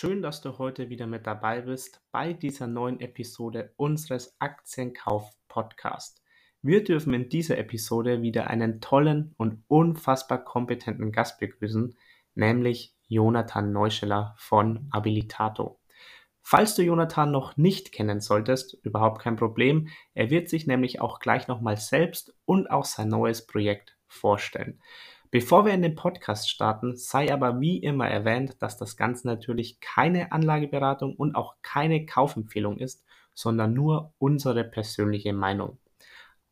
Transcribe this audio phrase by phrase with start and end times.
[0.00, 6.22] Schön, dass du heute wieder mit dabei bist bei dieser neuen Episode unseres Aktienkauf-Podcast.
[6.62, 11.94] Wir dürfen in dieser Episode wieder einen tollen und unfassbar kompetenten Gast begrüßen,
[12.34, 15.78] nämlich Jonathan Neuscheller von Abilitato.
[16.40, 19.88] Falls du Jonathan noch nicht kennen solltest, überhaupt kein Problem.
[20.14, 24.80] Er wird sich nämlich auch gleich nochmal selbst und auch sein neues Projekt vorstellen.
[25.32, 29.78] Bevor wir in den Podcast starten, sei aber wie immer erwähnt, dass das Ganze natürlich
[29.78, 35.78] keine Anlageberatung und auch keine Kaufempfehlung ist, sondern nur unsere persönliche Meinung.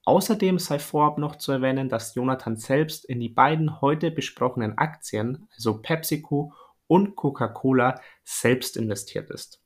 [0.04, 5.48] Außerdem sei vorab noch zu erwähnen, dass Jonathan selbst in die beiden heute besprochenen Aktien,
[5.54, 6.52] also PepsiCo
[6.86, 9.60] und Coca-Cola, selbst investiert ist.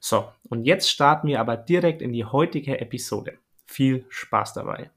[0.00, 3.38] So, und jetzt starten wir aber direkt in die heutige Episode.
[3.64, 4.90] Viel Spaß dabei!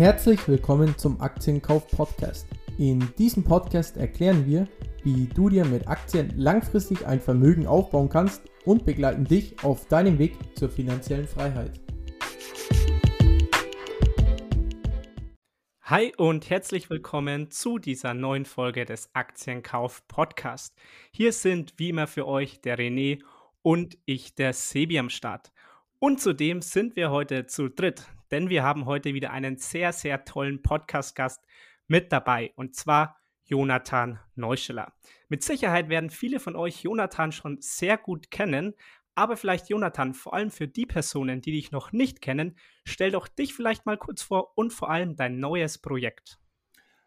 [0.00, 2.48] Herzlich willkommen zum Aktienkauf Podcast.
[2.78, 4.66] In diesem Podcast erklären wir,
[5.02, 10.18] wie du dir mit Aktien langfristig ein Vermögen aufbauen kannst und begleiten dich auf deinem
[10.18, 11.78] Weg zur finanziellen Freiheit.
[15.82, 20.74] Hi und herzlich willkommen zu dieser neuen Folge des Aktienkauf Podcast.
[21.12, 23.20] Hier sind wie immer für euch der René
[23.60, 25.52] und ich, der Sebi am Start.
[25.98, 30.24] Und zudem sind wir heute zu dritt denn wir haben heute wieder einen sehr, sehr
[30.24, 31.44] tollen Podcast-Gast
[31.86, 34.92] mit dabei und zwar Jonathan Neuscheler.
[35.28, 38.74] Mit Sicherheit werden viele von euch Jonathan schon sehr gut kennen,
[39.14, 43.28] aber vielleicht Jonathan, vor allem für die Personen, die dich noch nicht kennen, stell doch
[43.28, 46.38] dich vielleicht mal kurz vor und vor allem dein neues Projekt.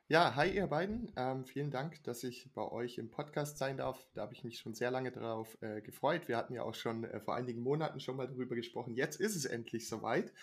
[0.10, 1.12] Ja, hi ihr beiden.
[1.16, 4.06] Ähm, vielen Dank, dass ich bei euch im Podcast sein darf.
[4.14, 6.28] Da habe ich mich schon sehr lange darauf äh, gefreut.
[6.28, 8.94] Wir hatten ja auch schon äh, vor einigen Monaten schon mal darüber gesprochen.
[8.96, 10.34] Jetzt ist es endlich soweit.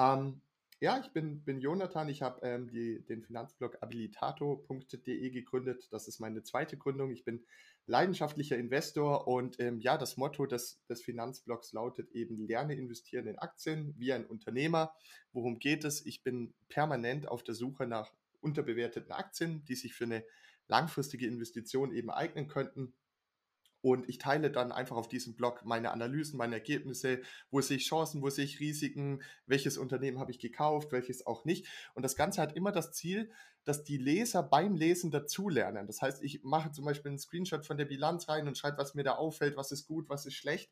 [0.00, 0.40] Ähm,
[0.80, 2.08] ja, ich bin, bin Jonathan.
[2.08, 2.70] Ich habe ähm,
[3.06, 5.88] den Finanzblog abilitato.de gegründet.
[5.90, 7.10] Das ist meine zweite Gründung.
[7.10, 7.44] Ich bin
[7.86, 13.38] leidenschaftlicher Investor und ähm, ja, das Motto des, des Finanzblogs lautet eben Lerne investieren in
[13.38, 14.94] Aktien wie ein Unternehmer.
[15.32, 16.06] Worum geht es?
[16.06, 20.24] Ich bin permanent auf der Suche nach unterbewerteten Aktien, die sich für eine
[20.66, 22.94] langfristige Investition eben eignen könnten.
[23.82, 27.20] Und ich teile dann einfach auf diesem Blog meine Analysen, meine Ergebnisse,
[27.50, 31.44] wo sehe ich Chancen, wo sehe ich Risiken, welches Unternehmen habe ich gekauft, welches auch
[31.44, 31.66] nicht.
[31.94, 33.30] Und das Ganze hat immer das Ziel,
[33.64, 35.86] dass die Leser beim Lesen dazulernen.
[35.86, 38.94] Das heißt, ich mache zum Beispiel einen Screenshot von der Bilanz rein und schreibe, was
[38.94, 40.70] mir da auffällt, was ist gut, was ist schlecht,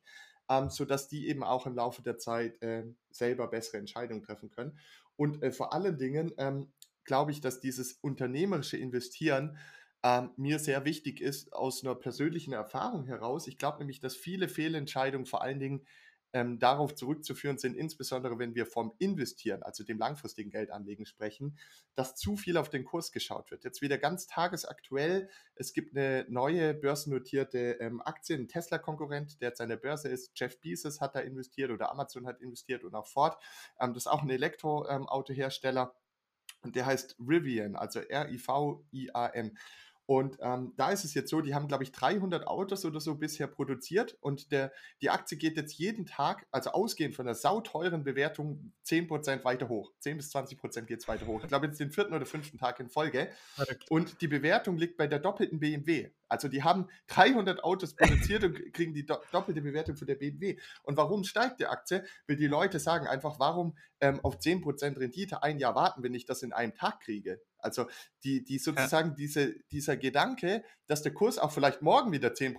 [0.49, 4.79] ähm, sodass die eben auch im Laufe der Zeit äh, selber bessere Entscheidungen treffen können.
[5.17, 6.73] Und äh, vor allen Dingen ähm,
[7.05, 9.59] glaube ich, dass dieses unternehmerische Investieren
[10.03, 13.47] ähm, mir sehr wichtig ist aus einer persönlichen Erfahrung heraus.
[13.47, 15.87] Ich glaube nämlich, dass viele Fehlentscheidungen vor allen Dingen
[16.33, 21.59] ähm, darauf zurückzuführen sind, insbesondere wenn wir vom Investieren, also dem langfristigen Geldanlegen sprechen,
[21.95, 23.65] dass zu viel auf den Kurs geschaut wird.
[23.65, 25.31] Jetzt wieder ganz tagesaktuell.
[25.55, 30.33] Es gibt eine neue börsennotierte ähm, Aktie, ein Tesla-Konkurrent, der jetzt an der Börse ist.
[30.35, 33.37] Jeff Bezos hat da investiert oder Amazon hat investiert und auch Ford.
[33.81, 35.95] Ähm, das ist auch ein Elektroautohersteller.
[36.63, 39.57] Und der heißt Rivian, also R-I-V-I-A-N.
[40.09, 43.17] Und ähm, da ist es jetzt so, die haben, glaube ich, 300 Autos oder so
[43.17, 48.05] bisher produziert und der, die Aktie geht jetzt jeden Tag, also ausgehend von der sauteuren
[48.05, 49.93] Bewertung, 10% weiter hoch.
[49.99, 51.43] 10 bis 20% geht es weiter hoch.
[51.43, 53.29] Ich glaube, jetzt den vierten oder fünften Tag in Folge.
[53.91, 56.09] Und die Bewertung liegt bei der doppelten BMW.
[56.27, 60.59] Also die haben 300 Autos produziert und kriegen die do doppelte Bewertung von der BMW.
[60.85, 62.03] Und warum steigt die Aktie?
[62.27, 66.25] Weil die Leute sagen einfach, warum ähm, auf 10% Rendite ein Jahr warten, wenn ich
[66.25, 67.43] das in einem Tag kriege?
[67.59, 67.87] Also
[68.25, 69.15] die, die sozusagen ja.
[69.15, 72.57] diese, dieser Gedanke, dass der Kurs auch vielleicht morgen wieder 10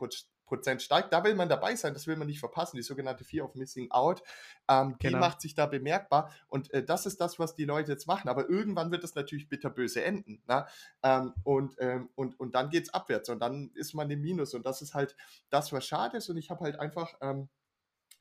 [0.49, 1.13] Prozent steigt.
[1.13, 2.75] Da will man dabei sein, das will man nicht verpassen.
[2.75, 4.21] Die sogenannte Fear of Missing Out,
[4.67, 5.19] ähm, die genau.
[5.19, 6.33] macht sich da bemerkbar.
[6.47, 8.27] Und äh, das ist das, was die Leute jetzt machen.
[8.27, 10.41] Aber irgendwann wird es natürlich bitterböse enden.
[10.47, 10.65] Ne?
[11.03, 14.53] Ähm, und, ähm, und, und dann geht es abwärts und dann ist man im Minus.
[14.53, 15.15] Und das ist halt
[15.49, 16.29] das, was schade ist.
[16.29, 17.47] Und ich habe halt einfach ähm,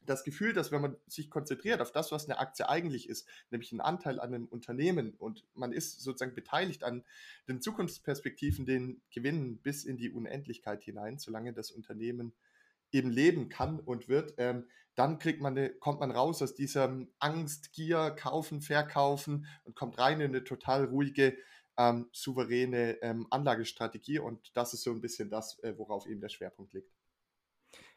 [0.08, 3.72] das Gefühl, dass wenn man sich konzentriert auf das, was eine Aktie eigentlich ist, nämlich
[3.72, 7.04] ein Anteil an einem Unternehmen und man ist sozusagen beteiligt an
[7.46, 12.32] den Zukunftsperspektiven, den Gewinnen bis in die Unendlichkeit hinein, solange das Unternehmen
[12.90, 17.12] eben leben kann und wird, ähm, dann kriegt man eine, kommt man raus aus diesem
[17.18, 21.36] Angst, Gier, Kaufen, Verkaufen und kommt rein in eine total ruhige,
[21.76, 26.28] ähm, souveräne ähm, Anlagestrategie und das ist so ein bisschen das, äh, worauf eben der
[26.28, 26.97] Schwerpunkt liegt.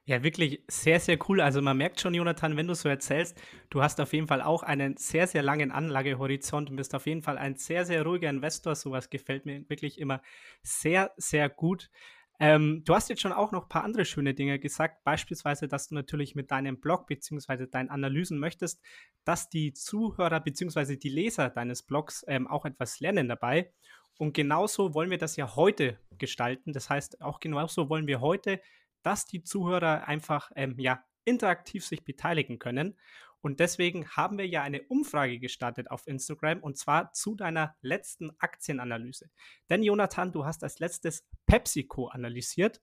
[0.06, 1.42] Ja, wirklich sehr, sehr cool.
[1.42, 3.40] Also man merkt schon, Jonathan, wenn du so erzählst,
[3.70, 7.22] du hast auf jeden Fall auch einen sehr, sehr langen Anlagehorizont und bist auf jeden
[7.22, 8.74] Fall ein sehr, sehr ruhiger Investor.
[8.74, 10.22] Sowas gefällt mir wirklich immer
[10.64, 11.92] sehr, sehr gut.
[12.40, 15.90] Ähm, du hast jetzt schon auch noch ein paar andere schöne Dinge gesagt, beispielsweise, dass
[15.90, 17.68] du natürlich mit deinem Blog bzw.
[17.68, 18.82] deinen Analysen möchtest,
[19.24, 20.98] dass die Zuhörer bzw.
[20.98, 23.72] die Leser deines Blogs ähm, auch etwas lernen dabei.
[24.18, 26.74] Und genauso wollen wir das ja heute gestalten.
[26.74, 28.60] Das heißt, auch genauso wollen wir heute,
[29.04, 32.98] dass die Zuhörer einfach ähm, ja, interaktiv sich beteiligen können.
[33.42, 38.32] Und deswegen haben wir ja eine Umfrage gestartet auf Instagram und zwar zu deiner letzten
[38.40, 39.32] Aktienanalyse.
[39.70, 42.82] Denn Jonathan, du hast als letztes PepsiCo analysiert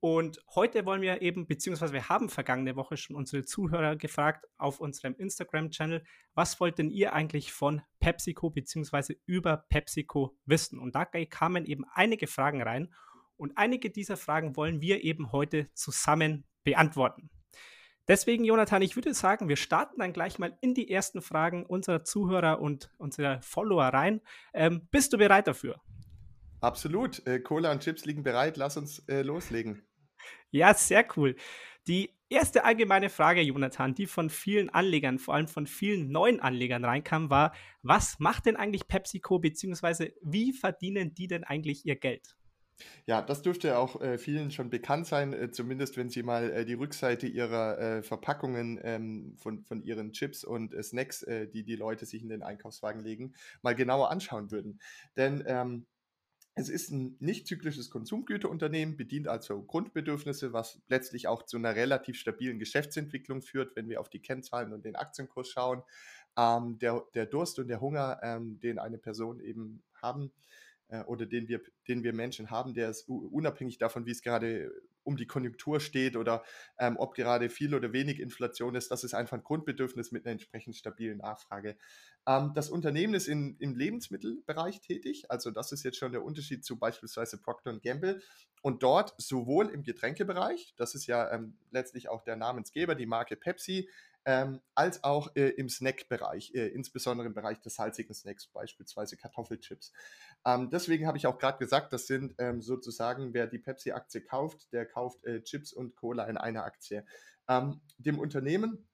[0.00, 4.78] und heute wollen wir eben, beziehungsweise wir haben vergangene Woche schon unsere Zuhörer gefragt auf
[4.78, 6.04] unserem Instagram-Channel,
[6.34, 10.78] was wollt denn ihr eigentlich von PepsiCo beziehungsweise über PepsiCo wissen?
[10.78, 12.94] Und da kamen eben einige Fragen rein
[13.36, 17.30] und einige dieser Fragen wollen wir eben heute zusammen beantworten.
[18.08, 22.04] Deswegen, Jonathan, ich würde sagen, wir starten dann gleich mal in die ersten Fragen unserer
[22.04, 24.20] Zuhörer und unserer Follower rein.
[24.54, 25.80] Ähm, bist du bereit dafür?
[26.60, 27.26] Absolut.
[27.26, 28.56] Äh, Cola und Chips liegen bereit.
[28.56, 29.82] Lass uns äh, loslegen.
[30.50, 31.34] Ja, sehr cool.
[31.88, 36.84] Die erste allgemeine Frage, Jonathan, die von vielen Anlegern, vor allem von vielen neuen Anlegern
[36.84, 42.36] reinkam, war, was macht denn eigentlich PepsiCo, beziehungsweise wie verdienen die denn eigentlich ihr Geld?
[43.06, 46.64] Ja, das dürfte auch äh, vielen schon bekannt sein, äh, zumindest wenn Sie mal äh,
[46.64, 51.64] die Rückseite Ihrer äh, Verpackungen ähm, von, von Ihren Chips und äh, Snacks, äh, die
[51.64, 54.80] die Leute sich in den Einkaufswagen legen, mal genauer anschauen würden.
[55.16, 55.86] Denn ähm,
[56.54, 62.18] es ist ein nicht zyklisches Konsumgüterunternehmen, bedient also Grundbedürfnisse, was letztlich auch zu einer relativ
[62.18, 65.82] stabilen Geschäftsentwicklung führt, wenn wir auf die Kennzahlen und den Aktienkurs schauen.
[66.38, 70.32] Ähm, der, der Durst und der Hunger, ähm, den eine Person eben haben,
[70.88, 74.70] äh, oder den wir, den wir Menschen haben, der ist unabhängig davon, wie es gerade
[75.06, 76.42] um die Konjunktur steht oder
[76.78, 80.32] ähm, ob gerade viel oder wenig Inflation ist, das ist einfach ein Grundbedürfnis mit einer
[80.32, 81.76] entsprechend stabilen Nachfrage.
[82.26, 86.64] Ähm, das Unternehmen ist in, im Lebensmittelbereich tätig, also das ist jetzt schon der Unterschied
[86.64, 88.20] zu beispielsweise Procter Gamble.
[88.62, 93.36] Und dort sowohl im Getränkebereich, das ist ja ähm, letztlich auch der Namensgeber, die Marke
[93.36, 93.88] Pepsi,
[94.26, 99.92] ähm, als auch äh, im Snackbereich, äh, insbesondere im Bereich des salzigen Snacks, beispielsweise Kartoffelchips.
[100.44, 104.72] Ähm, deswegen habe ich auch gerade gesagt, das sind ähm, sozusagen, wer die Pepsi-Aktie kauft,
[104.72, 107.06] der kauft äh, Chips und Cola in einer Aktie.
[107.48, 108.88] Ähm, dem Unternehmen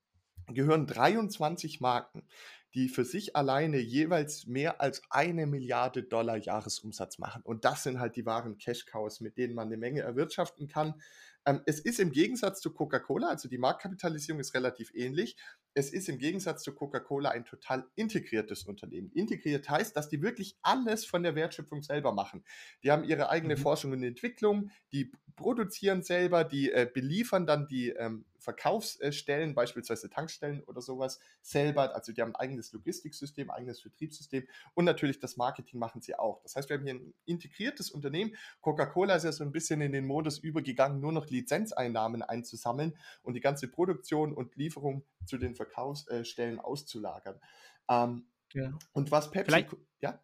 [0.48, 2.28] gehören 23 Marken,
[2.74, 7.42] die für sich alleine jeweils mehr als eine Milliarde Dollar Jahresumsatz machen.
[7.42, 11.00] Und das sind halt die wahren Cash-Cows, mit denen man eine Menge erwirtschaften kann.
[11.46, 15.36] Ähm, es ist im Gegensatz zu Coca-Cola, also die Marktkapitalisierung ist relativ ähnlich.
[15.74, 19.10] Es ist im Gegensatz zu Coca-Cola ein total integriertes Unternehmen.
[19.12, 22.44] Integriert heißt, dass die wirklich alles von der Wertschöpfung selber machen.
[22.82, 23.60] Die haben ihre eigene mhm.
[23.60, 30.62] Forschung und Entwicklung, die produzieren selber, die äh, beliefern dann die ähm, Verkaufsstellen, beispielsweise Tankstellen
[30.64, 31.94] oder sowas, selber.
[31.94, 36.42] Also die haben ein eigenes Logistiksystem, eigenes Vertriebssystem und natürlich das Marketing machen sie auch.
[36.42, 38.34] Das heißt, wir haben hier ein integriertes Unternehmen.
[38.60, 43.34] Coca-Cola ist ja so ein bisschen in den Modus übergegangen, nur noch Lizenzeinnahmen einzusammeln und
[43.34, 47.40] die ganze Produktion und Lieferung zu den Verkaufsstellen auszulagern.
[47.88, 48.72] Ähm, ja.
[48.92, 50.20] Und was Pepsi, Vielleicht, ja?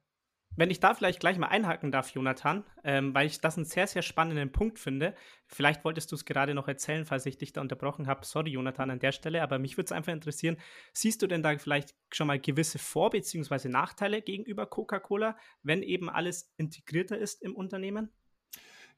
[0.56, 3.86] Wenn ich da vielleicht gleich mal einhaken darf, Jonathan, ähm, weil ich das einen sehr,
[3.86, 5.14] sehr spannenden Punkt finde.
[5.46, 8.26] Vielleicht wolltest du es gerade noch erzählen, falls ich dich da unterbrochen habe.
[8.26, 10.56] Sorry, Jonathan, an der Stelle, aber mich würde es einfach interessieren.
[10.92, 13.68] Siehst du denn da vielleicht schon mal gewisse Vor- bzw.
[13.68, 18.10] Nachteile gegenüber Coca-Cola, wenn eben alles integrierter ist im Unternehmen?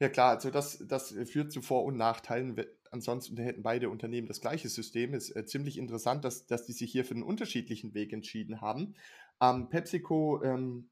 [0.01, 2.57] Ja klar, also das, das führt zu Vor- und Nachteilen.
[2.91, 5.13] Ansonsten hätten beide Unternehmen das gleiche System.
[5.13, 8.95] Ist äh, ziemlich interessant, dass, dass die sich hier für einen unterschiedlichen Weg entschieden haben.
[9.43, 10.89] Ähm, PepsiCo ähm,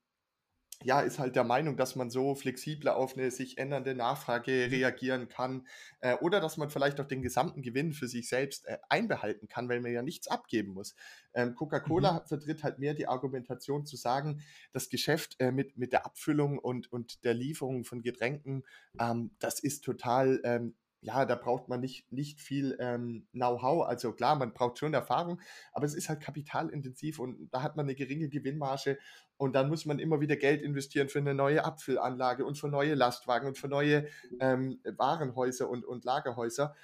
[0.84, 4.74] ja, ist halt der Meinung, dass man so flexibler auf eine sich ändernde Nachfrage mhm.
[4.74, 5.66] reagieren kann
[6.00, 9.68] äh, oder dass man vielleicht auch den gesamten Gewinn für sich selbst äh, einbehalten kann,
[9.68, 10.94] weil man ja nichts abgeben muss.
[11.34, 12.28] Ähm, Coca-Cola mhm.
[12.28, 14.40] vertritt halt mehr die Argumentation zu sagen,
[14.72, 18.62] das Geschäft äh, mit, mit der Abfüllung und, und der Lieferung von Getränken,
[19.00, 23.86] ähm, das ist total ähm, ja, da braucht man nicht, nicht viel ähm, Know-how.
[23.86, 25.40] Also klar, man braucht schon Erfahrung,
[25.72, 28.98] aber es ist halt kapitalintensiv und da hat man eine geringe Gewinnmarge
[29.38, 32.94] und dann muss man immer wieder Geld investieren für eine neue Abfüllanlage und für neue
[32.94, 34.06] Lastwagen und für neue
[34.40, 36.74] ähm, Warenhäuser und, und Lagerhäuser.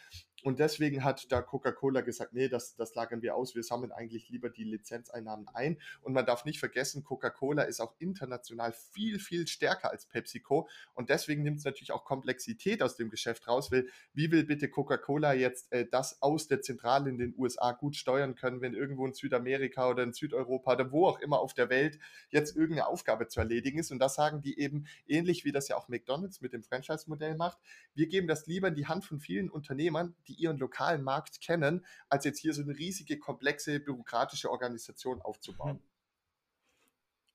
[0.44, 4.28] Und deswegen hat da Coca-Cola gesagt, nee, das, das lagern wir aus, wir sammeln eigentlich
[4.28, 5.78] lieber die Lizenzeinnahmen ein.
[6.02, 10.68] Und man darf nicht vergessen, Coca-Cola ist auch international viel, viel stärker als PepsiCo.
[10.92, 14.68] Und deswegen nimmt es natürlich auch Komplexität aus dem Geschäft raus, weil wie will bitte
[14.68, 19.06] Coca-Cola jetzt äh, das aus der Zentrale in den USA gut steuern können, wenn irgendwo
[19.06, 21.98] in Südamerika oder in Südeuropa oder wo auch immer auf der Welt
[22.28, 23.90] jetzt irgendeine Aufgabe zu erledigen ist.
[23.90, 27.56] Und das sagen die eben ähnlich wie das ja auch McDonald's mit dem Franchise-Modell macht.
[27.94, 31.40] Wir geben das lieber in die Hand von vielen Unternehmern, die die ihren lokalen Markt
[31.40, 35.76] kennen, als jetzt hier so eine riesige, komplexe, bürokratische Organisation aufzubauen.
[35.76, 35.82] Hm.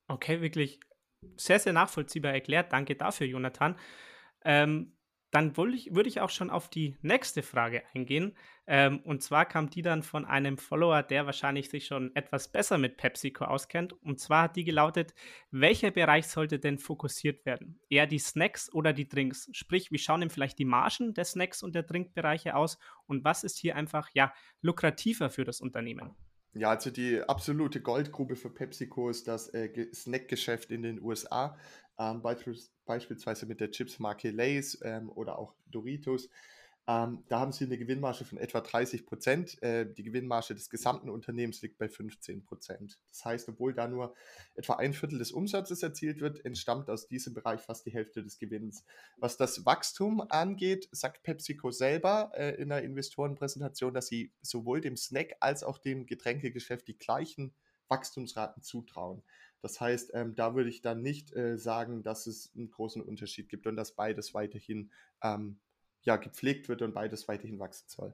[0.07, 0.79] Okay, wirklich
[1.37, 2.73] sehr, sehr nachvollziehbar erklärt.
[2.73, 3.77] Danke dafür, Jonathan.
[4.43, 4.97] Ähm,
[5.31, 8.35] dann ich, würde ich auch schon auf die nächste Frage eingehen.
[8.65, 12.77] Ähm, und zwar kam die dann von einem Follower, der wahrscheinlich sich schon etwas besser
[12.77, 13.93] mit PepsiCo auskennt.
[13.93, 15.13] Und zwar hat die gelautet,
[15.51, 17.79] welcher Bereich sollte denn fokussiert werden?
[17.89, 19.49] Eher die Snacks oder die Drinks?
[19.51, 22.79] Sprich, wie schauen denn vielleicht die Margen der Snacks und der Trinkbereiche aus?
[23.05, 26.15] Und was ist hier einfach ja lukrativer für das Unternehmen?
[26.53, 31.55] Ja, also die absolute Goldgrube für PepsiCo ist das äh, Snackgeschäft in den USA
[31.99, 36.29] ähm, beispielsweise mit der Chips-Marke Lay's ähm, oder auch Doritos.
[36.89, 39.61] Ähm, da haben sie eine Gewinnmarge von etwa 30 Prozent.
[39.61, 42.97] Äh, die Gewinnmarge des gesamten Unternehmens liegt bei 15 Prozent.
[43.09, 44.15] Das heißt, obwohl da nur
[44.55, 48.39] etwa ein Viertel des Umsatzes erzielt wird, entstammt aus diesem Bereich fast die Hälfte des
[48.39, 48.85] Gewinns.
[49.17, 54.97] Was das Wachstum angeht, sagt PepsiCo selber äh, in der Investorenpräsentation, dass sie sowohl dem
[54.97, 57.53] Snack als auch dem Getränkegeschäft die gleichen
[57.87, 59.21] Wachstumsraten zutrauen.
[59.61, 63.49] Das heißt, ähm, da würde ich dann nicht äh, sagen, dass es einen großen Unterschied
[63.49, 65.59] gibt und dass beides weiterhin ähm,
[66.01, 68.13] ja, gepflegt wird und beides weiterhin wachsen soll.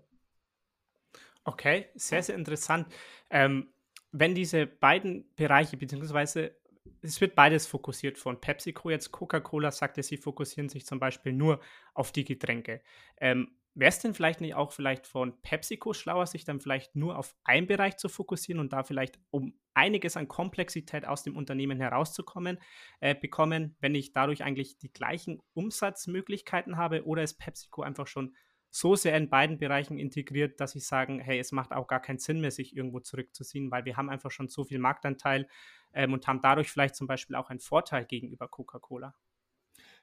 [1.44, 2.88] Okay, sehr, sehr interessant.
[3.30, 3.68] Ähm,
[4.12, 6.56] wenn diese beiden Bereiche, beziehungsweise
[7.02, 8.90] es wird beides fokussiert von PepsiCo.
[8.90, 11.60] Jetzt Coca-Cola sagte, sie fokussieren sich zum Beispiel nur
[11.94, 12.82] auf die Getränke.
[13.18, 17.18] Ähm, Wäre es denn vielleicht nicht auch vielleicht von PepsiCo schlauer, sich dann vielleicht nur
[17.18, 21.78] auf einen Bereich zu fokussieren und da vielleicht um einiges an Komplexität aus dem Unternehmen
[21.82, 22.58] herauszukommen,
[23.02, 27.06] äh, bekommen, wenn ich dadurch eigentlich die gleichen Umsatzmöglichkeiten habe?
[27.06, 28.34] Oder ist PepsiCo einfach schon
[28.72, 32.20] so sehr in beiden Bereichen integriert, dass sie sagen, hey, es macht auch gar keinen
[32.20, 35.50] Sinn mehr, sich irgendwo zurückzuziehen, weil wir haben einfach schon so viel Marktanteil
[35.94, 39.16] ähm, und haben dadurch vielleicht zum Beispiel auch einen Vorteil gegenüber Coca-Cola.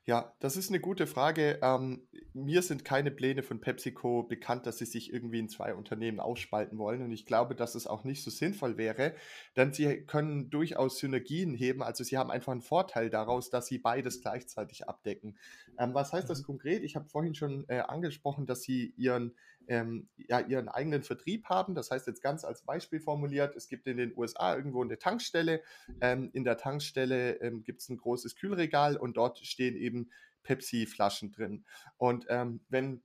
[0.05, 1.61] Ja, das ist eine gute Frage.
[1.63, 6.19] Ähm, mir sind keine Pläne von PepsiCo bekannt, dass sie sich irgendwie in zwei Unternehmen
[6.19, 7.03] ausspalten wollen.
[7.03, 9.15] Und ich glaube, dass es auch nicht so sinnvoll wäre,
[9.57, 11.85] denn sie können durchaus Synergien heben.
[11.85, 15.39] Also sie haben einfach einen Vorteil daraus, dass sie beides gleichzeitig abdecken.
[15.79, 16.47] Ähm, was heißt das mhm.
[16.47, 16.83] konkret?
[16.83, 19.37] Ich habe vorhin schon äh, angesprochen, dass sie ihren
[19.69, 21.75] ähm, ja, ihren eigenen Vertrieb haben.
[21.75, 25.63] Das heißt jetzt ganz als Beispiel formuliert, es gibt in den USA irgendwo eine Tankstelle.
[26.01, 30.11] Ähm, in der Tankstelle ähm, gibt es ein großes Kühlregal und dort stehen eben
[30.43, 31.65] Pepsi-Flaschen drin.
[31.97, 33.03] Und ähm, wenn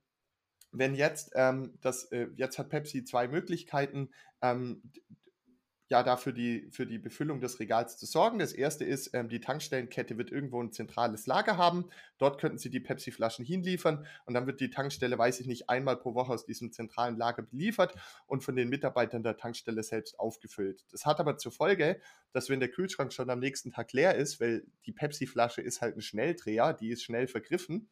[0.70, 4.10] wenn jetzt ähm, das, äh, jetzt hat Pepsi zwei Möglichkeiten,
[4.42, 4.82] ähm,
[5.88, 8.38] ja dafür die, für die Befüllung des Regals zu sorgen.
[8.38, 11.88] Das erste ist, ähm, die Tankstellenkette wird irgendwo ein zentrales Lager haben.
[12.18, 15.96] Dort könnten sie die Pepsi-Flaschen hinliefern und dann wird die Tankstelle, weiß ich nicht, einmal
[15.96, 17.94] pro Woche aus diesem zentralen Lager beliefert
[18.26, 20.84] und von den Mitarbeitern der Tankstelle selbst aufgefüllt.
[20.92, 22.00] Das hat aber zur Folge,
[22.32, 25.96] dass wenn der Kühlschrank schon am nächsten Tag leer ist, weil die Pepsi-Flasche ist halt
[25.96, 27.88] ein Schnelldreher, die ist schnell vergriffen,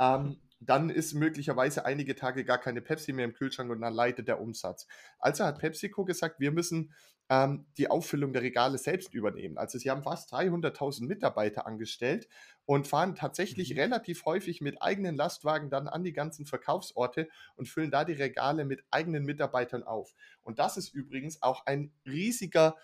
[0.00, 4.28] ähm, dann ist möglicherweise einige Tage gar keine Pepsi mehr im Kühlschrank und dann leidet
[4.28, 4.86] der Umsatz.
[5.18, 6.94] Also hat PepsiCo gesagt, wir müssen
[7.32, 9.56] ähm, die Auffüllung der Regale selbst übernehmen.
[9.56, 12.28] Also sie haben fast 300.000 Mitarbeiter angestellt
[12.66, 13.80] und fahren tatsächlich mhm.
[13.80, 18.66] relativ häufig mit eigenen Lastwagen dann an die ganzen Verkaufsorte und füllen da die Regale
[18.66, 20.14] mit eigenen Mitarbeitern auf.
[20.42, 22.76] Und das ist übrigens auch ein riesiger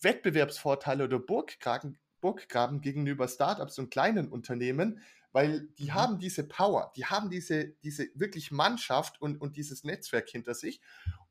[0.00, 5.00] Wettbewerbsvorteil oder Burggraben, Burggraben gegenüber Startups und kleinen Unternehmen,
[5.32, 5.94] weil die mhm.
[5.94, 10.80] haben diese Power, die haben diese, diese wirklich Mannschaft und, und dieses Netzwerk hinter sich.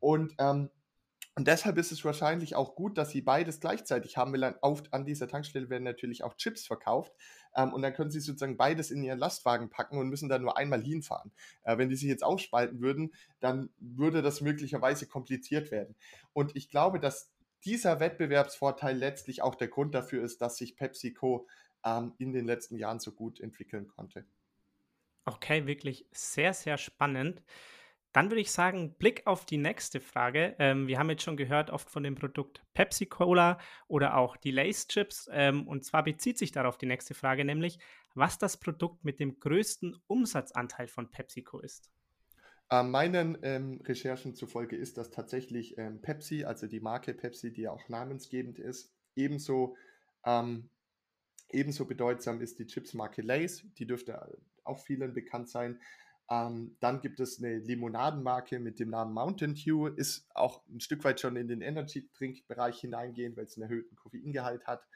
[0.01, 0.69] Und ähm,
[1.37, 5.05] und deshalb ist es wahrscheinlich auch gut, dass sie beides gleichzeitig haben, weil auf, an
[5.05, 7.13] dieser Tankstelle werden natürlich auch Chips verkauft.
[7.55, 10.57] Ähm, und dann können sie sozusagen beides in ihren Lastwagen packen und müssen dann nur
[10.57, 11.33] einmal hinfahren.
[11.63, 15.95] Äh, wenn die sich jetzt aufspalten würden, dann würde das möglicherweise kompliziert werden.
[16.31, 17.33] Und ich glaube, dass
[17.65, 21.47] dieser Wettbewerbsvorteil letztlich auch der Grund dafür ist, dass sich PepsiCo
[21.83, 24.25] ähm, in den letzten Jahren so gut entwickeln konnte.
[25.25, 27.43] Okay, wirklich sehr, sehr spannend.
[28.15, 30.55] Dann würde ich sagen, Blick auf die nächste Frage.
[30.57, 34.51] Ähm, wir haben jetzt schon gehört oft von dem Produkt Pepsi Cola oder auch die
[34.51, 35.27] Lace Chips.
[35.33, 37.77] Ähm, und zwar bezieht sich darauf die nächste Frage, nämlich
[38.13, 41.91] was das Produkt mit dem größten Umsatzanteil von PepsiCo ist.
[42.71, 47.63] Äh, meinen ähm, Recherchen zufolge ist das tatsächlich ähm, Pepsi, also die Marke Pepsi, die
[47.63, 48.93] ja auch namensgebend ist.
[49.17, 49.75] Ebenso,
[50.23, 50.69] ähm,
[51.49, 55.81] ebenso bedeutsam ist die Chips-Marke Lace, die dürfte auch vielen bekannt sein.
[56.29, 61.03] Ähm, dann gibt es eine Limonadenmarke mit dem Namen Mountain Dew, ist auch ein Stück
[61.03, 64.87] weit schon in den Energy-Drink-Bereich hineingehend, weil es einen erhöhten Koffeingehalt hat.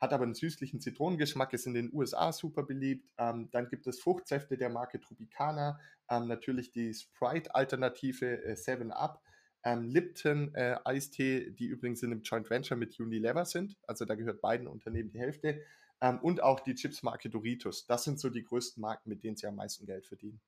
[0.00, 3.10] Hat aber einen süßlichen Zitronengeschmack, ist in den USA super beliebt.
[3.18, 9.20] Ähm, dann gibt es Fruchtsäfte der Marke Tropicana, ähm, natürlich die Sprite-Alternative äh, 7-Up.
[9.62, 14.14] Ähm, Lipton äh, Eistee, die übrigens in einem Joint Venture mit Unilever sind, also da
[14.14, 15.60] gehört beiden Unternehmen die Hälfte,
[16.00, 17.86] ähm, und auch die Chips-Marke Doritos.
[17.86, 20.40] Das sind so die größten Marken, mit denen sie am meisten Geld verdienen.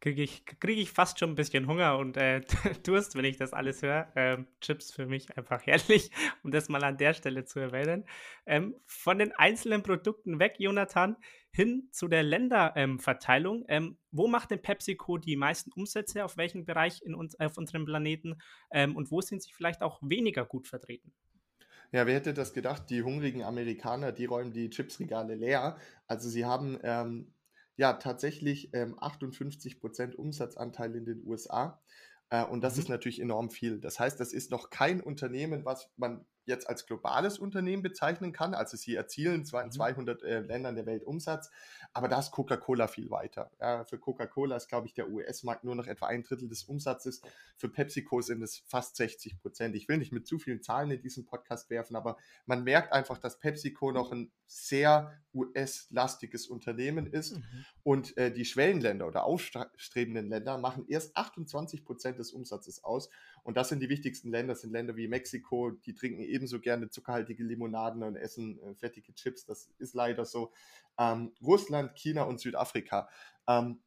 [0.00, 2.40] Kriege ich, krieg ich fast schon ein bisschen Hunger und äh,
[2.84, 4.12] Durst, wenn ich das alles höre.
[4.14, 6.10] Ähm, Chips für mich einfach herrlich,
[6.42, 8.04] um das mal an der Stelle zu erwähnen.
[8.46, 11.16] Ähm, von den einzelnen Produkten weg, Jonathan,
[11.50, 13.64] hin zu der Länderverteilung.
[13.68, 16.24] Ähm, wo macht denn PepsiCo die meisten Umsätze?
[16.24, 18.36] Auf welchem Bereich in uns, auf unserem Planeten?
[18.70, 21.12] Ähm, und wo sind sie vielleicht auch weniger gut vertreten?
[21.92, 22.90] Ja, wer hätte das gedacht?
[22.90, 25.78] Die hungrigen Amerikaner, die räumen die Chipsregale leer.
[26.06, 27.32] Also sie haben ähm,
[27.76, 31.80] ja, tatsächlich ähm, 58% Umsatzanteil in den USA.
[32.30, 32.82] Äh, und das mhm.
[32.82, 33.80] ist natürlich enorm viel.
[33.80, 38.54] Das heißt, das ist noch kein Unternehmen, was man jetzt als globales Unternehmen bezeichnen kann.
[38.54, 40.28] Also sie erzielen zwar in 200 mhm.
[40.28, 41.50] äh, Ländern der Welt Umsatz,
[41.92, 43.50] aber da ist Coca-Cola viel weiter.
[43.60, 47.20] Ja, für Coca-Cola ist, glaube ich, der US-Markt nur noch etwa ein Drittel des Umsatzes.
[47.56, 49.74] Für PepsiCo sind es fast 60 Prozent.
[49.74, 53.18] Ich will nicht mit zu vielen Zahlen in diesen Podcast werfen, aber man merkt einfach,
[53.18, 57.64] dass PepsiCo noch ein sehr US-lastiges Unternehmen ist mhm.
[57.82, 63.10] und äh, die Schwellenländer oder aufstrebenden Länder machen erst 28 Prozent des Umsatzes aus.
[63.46, 66.88] Und das sind die wichtigsten Länder, das sind Länder wie Mexiko, die trinken ebenso gerne
[66.88, 69.46] zuckerhaltige Limonaden und essen äh, fettige Chips.
[69.46, 70.52] Das ist leider so.
[70.98, 73.08] Ähm, Russland, China und Südafrika.
[73.46, 73.78] Ähm,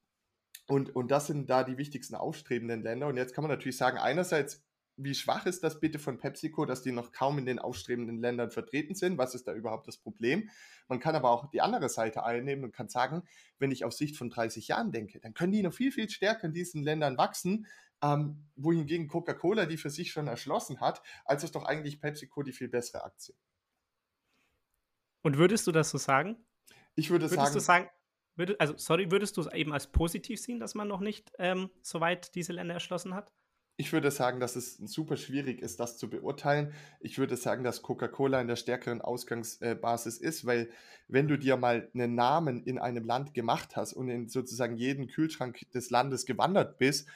[0.67, 3.07] und, und das sind da die wichtigsten aufstrebenden Länder.
[3.07, 4.63] Und jetzt kann man natürlich sagen, einerseits,
[4.95, 8.51] wie schwach ist das bitte von PepsiCo, dass die noch kaum in den aufstrebenden Ländern
[8.51, 9.17] vertreten sind?
[9.17, 10.49] Was ist da überhaupt das Problem?
[10.87, 13.23] Man kann aber auch die andere Seite einnehmen und kann sagen,
[13.57, 16.47] wenn ich auf Sicht von 30 Jahren denke, dann können die noch viel, viel stärker
[16.47, 17.67] in diesen Ländern wachsen,
[18.01, 22.53] ähm, wohingegen Coca-Cola die für sich schon erschlossen hat, als ist doch eigentlich PepsiCo die
[22.53, 23.35] viel bessere Aktie.
[25.21, 26.37] Und würdest du das so sagen?
[26.95, 27.53] Ich würde würdest sagen.
[27.53, 27.89] Du sagen
[28.35, 31.69] würde, also, sorry, würdest du es eben als positiv sehen, dass man noch nicht ähm,
[31.81, 33.31] so weit diese Länder erschlossen hat?
[33.75, 36.73] Ich würde sagen, dass es super schwierig ist, das zu beurteilen.
[36.99, 40.69] Ich würde sagen, dass Coca-Cola in der stärkeren Ausgangsbasis ist, weil
[41.07, 45.07] wenn du dir mal einen Namen in einem Land gemacht hast und in sozusagen jeden
[45.07, 47.07] Kühlschrank des Landes gewandert bist,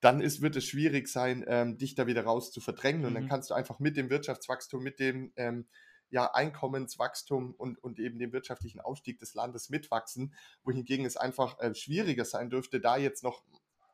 [0.00, 3.04] dann ist, wird es schwierig sein, ähm, dich da wieder raus zu verdrängen.
[3.04, 3.14] Und mhm.
[3.14, 5.66] dann kannst du einfach mit dem Wirtschaftswachstum, mit dem ähm,
[6.10, 11.74] ja, Einkommenswachstum und, und eben dem wirtschaftlichen Aufstieg des Landes mitwachsen, wohingegen es einfach äh,
[11.74, 13.44] schwieriger sein dürfte, da jetzt noch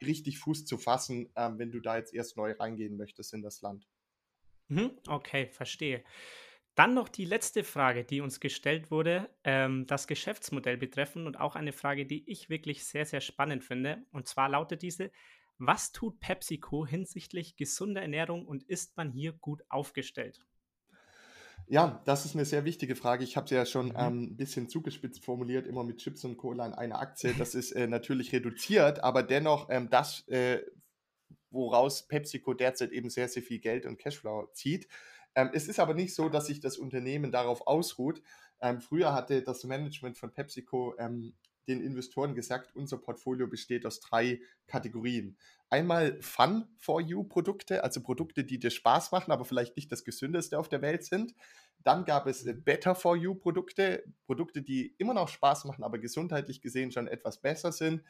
[0.05, 3.63] richtig Fuß zu fassen, äh, wenn du da jetzt erst neu reingehen möchtest in das
[3.63, 3.87] Land.
[4.69, 6.05] Mhm, okay, verstehe.
[6.75, 11.55] Dann noch die letzte Frage, die uns gestellt wurde, ähm, das Geschäftsmodell betreffen und auch
[11.55, 14.05] eine Frage, die ich wirklich sehr, sehr spannend finde.
[14.11, 15.13] Und zwar lautet diese,
[15.59, 20.45] was tut PepsiCo hinsichtlich gesunder Ernährung und ist man hier gut aufgestellt?
[21.67, 23.25] Ja, das ist eine sehr wichtige Frage.
[23.25, 23.97] Ich habe sie ja schon mhm.
[23.97, 27.35] ähm, ein bisschen zugespitzt formuliert, immer mit Chips und Cola in einer Aktie.
[27.39, 30.63] Das ist äh, natürlich reduziert, aber dennoch ähm, das, äh,
[31.51, 34.89] woraus PepsiCo derzeit eben sehr, sehr viel Geld und Cashflow zieht.
[35.35, 38.23] Ähm, es ist aber nicht so, dass sich das Unternehmen darauf ausruht.
[38.61, 41.35] Ähm, früher hatte das Management von PepsiCo ähm,
[41.69, 45.37] den Investoren gesagt, unser Portfolio besteht aus drei Kategorien.
[45.71, 50.05] Einmal Fun for You Produkte, also Produkte, die dir Spaß machen, aber vielleicht nicht das
[50.05, 51.35] gesündeste auf der Welt sind.
[51.83, 56.61] Dann gab es Better for You Produkte, Produkte, die immer noch Spaß machen, aber gesundheitlich
[56.61, 58.03] gesehen schon etwas besser sind.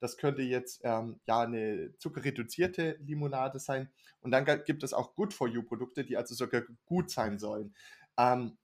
[0.00, 3.88] Das könnte jetzt ähm, ja eine zuckerreduzierte Limonade sein.
[4.20, 7.72] Und dann gibt es auch Good for You Produkte, die also sogar gut sein sollen.
[8.18, 8.58] Ähm,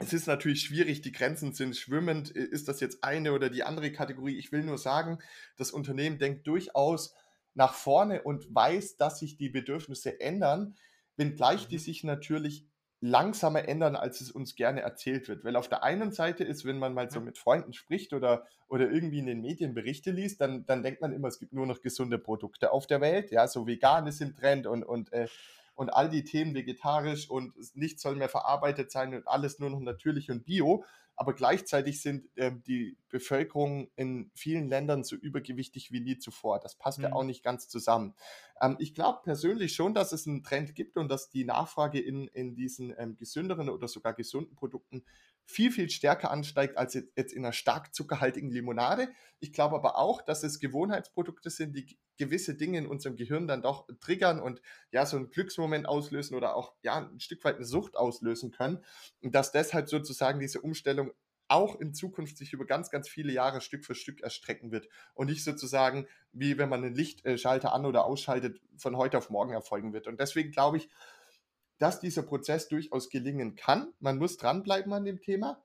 [0.00, 2.30] es ist natürlich schwierig, die Grenzen sind schwimmend.
[2.30, 4.38] Ist das jetzt eine oder die andere Kategorie?
[4.38, 5.18] Ich will nur sagen,
[5.56, 7.14] das Unternehmen denkt durchaus
[7.54, 10.74] nach vorne und weiß, dass sich die Bedürfnisse ändern,
[11.16, 11.80] wenngleich die mhm.
[11.80, 12.66] sich natürlich
[13.02, 15.44] langsamer ändern, als es uns gerne erzählt wird.
[15.44, 18.90] Weil auf der einen Seite ist, wenn man mal so mit Freunden spricht oder, oder
[18.90, 21.82] irgendwie in den Medien Berichte liest, dann, dann denkt man immer, es gibt nur noch
[21.82, 23.30] gesunde Produkte auf der Welt.
[23.30, 25.28] Ja, so vegan ist im Trend und, und äh,
[25.80, 29.80] und all die Themen vegetarisch und nichts soll mehr verarbeitet sein und alles nur noch
[29.80, 30.84] natürlich und bio.
[31.16, 36.60] Aber gleichzeitig sind äh, die Bevölkerung in vielen Ländern so übergewichtig wie nie zuvor.
[36.60, 37.04] Das passt mhm.
[37.04, 38.14] ja auch nicht ganz zusammen.
[38.60, 42.28] Ähm, ich glaube persönlich schon, dass es einen Trend gibt und dass die Nachfrage in,
[42.28, 45.02] in diesen ähm, gesünderen oder sogar gesunden Produkten
[45.44, 49.08] viel, viel stärker ansteigt als jetzt in einer stark zuckerhaltigen Limonade.
[49.40, 53.62] Ich glaube aber auch, dass es Gewohnheitsprodukte sind, die gewisse Dinge in unserem Gehirn dann
[53.62, 54.60] doch triggern und
[54.92, 58.84] ja, so einen Glücksmoment auslösen oder auch ja, ein Stück weit eine Sucht auslösen können.
[59.22, 61.12] Und dass deshalb sozusagen diese Umstellung
[61.48, 65.28] auch in Zukunft sich über ganz, ganz viele Jahre Stück für Stück erstrecken wird und
[65.28, 69.92] nicht sozusagen, wie wenn man einen Lichtschalter an- oder ausschaltet, von heute auf morgen erfolgen
[69.92, 70.06] wird.
[70.06, 70.88] Und deswegen glaube ich,
[71.80, 73.92] dass dieser Prozess durchaus gelingen kann.
[73.98, 75.64] Man muss dranbleiben an dem Thema.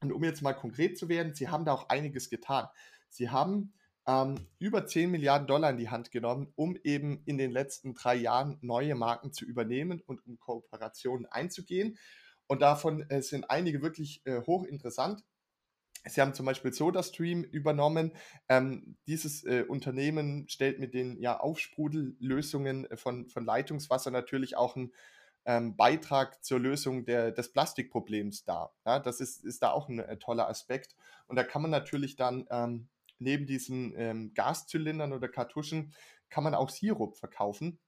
[0.00, 2.66] Und um jetzt mal konkret zu werden, Sie haben da auch einiges getan.
[3.08, 3.72] Sie haben
[4.06, 8.16] ähm, über 10 Milliarden Dollar in die Hand genommen, um eben in den letzten drei
[8.16, 11.96] Jahren neue Marken zu übernehmen und um Kooperationen einzugehen.
[12.48, 15.22] Und davon äh, sind einige wirklich äh, hochinteressant.
[16.08, 18.12] Sie haben zum Beispiel SodaStream übernommen.
[18.48, 24.92] Ähm, dieses äh, Unternehmen stellt mit den ja, Aufsprudellösungen von, von Leitungswasser natürlich auch einen
[25.46, 28.74] ähm, Beitrag zur Lösung der, des Plastikproblems dar.
[28.84, 30.96] Ja, das ist, ist da auch ein äh, toller Aspekt.
[31.28, 35.94] Und da kann man natürlich dann ähm, neben diesen ähm, Gaszylindern oder Kartuschen,
[36.28, 37.78] kann man auch Sirup verkaufen.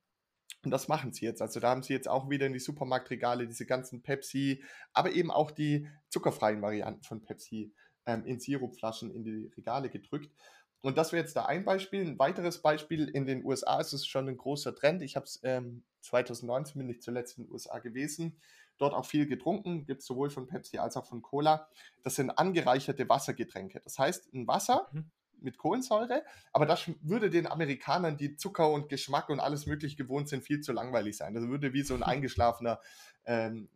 [0.64, 1.42] Und das machen sie jetzt.
[1.42, 5.30] Also da haben sie jetzt auch wieder in die Supermarktregale diese ganzen Pepsi, aber eben
[5.30, 7.74] auch die zuckerfreien Varianten von Pepsi
[8.06, 10.32] ähm, in Sirupflaschen in die Regale gedrückt.
[10.80, 12.02] Und das wäre jetzt da ein Beispiel.
[12.02, 15.02] Ein weiteres Beispiel, in den USA ist es schon ein großer Trend.
[15.02, 18.40] Ich habe es ähm, 2019, bin ich zuletzt in den USA gewesen,
[18.78, 21.68] dort auch viel getrunken, gibt es sowohl von Pepsi als auch von Cola.
[22.02, 23.80] Das sind angereicherte Wassergetränke.
[23.82, 25.10] Das heißt, ein Wasser mhm.
[25.40, 30.28] mit Kohlensäure, aber das würde den Amerikanern, die Zucker und Geschmack und alles mögliche gewohnt
[30.28, 31.34] sind, viel zu langweilig sein.
[31.34, 32.80] Das würde wie so ein eingeschlafener
[33.24, 33.68] ähm,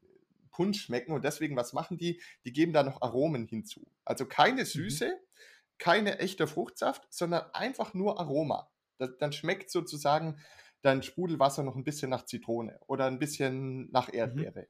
[0.53, 2.21] Punsch schmecken und deswegen, was machen die?
[2.45, 3.87] Die geben da noch Aromen hinzu.
[4.05, 4.67] Also keine mhm.
[4.67, 5.43] Süße, mhm.
[5.83, 8.71] Keine echte Fruchtsaft, sondern einfach nur Aroma.
[8.99, 10.39] Das, dann schmeckt sozusagen
[10.81, 14.15] dein Sprudelwasser noch ein bisschen nach Zitrone oder ein bisschen nach mhm.
[14.15, 14.61] Erdbeere.
[14.61, 14.67] Mhm.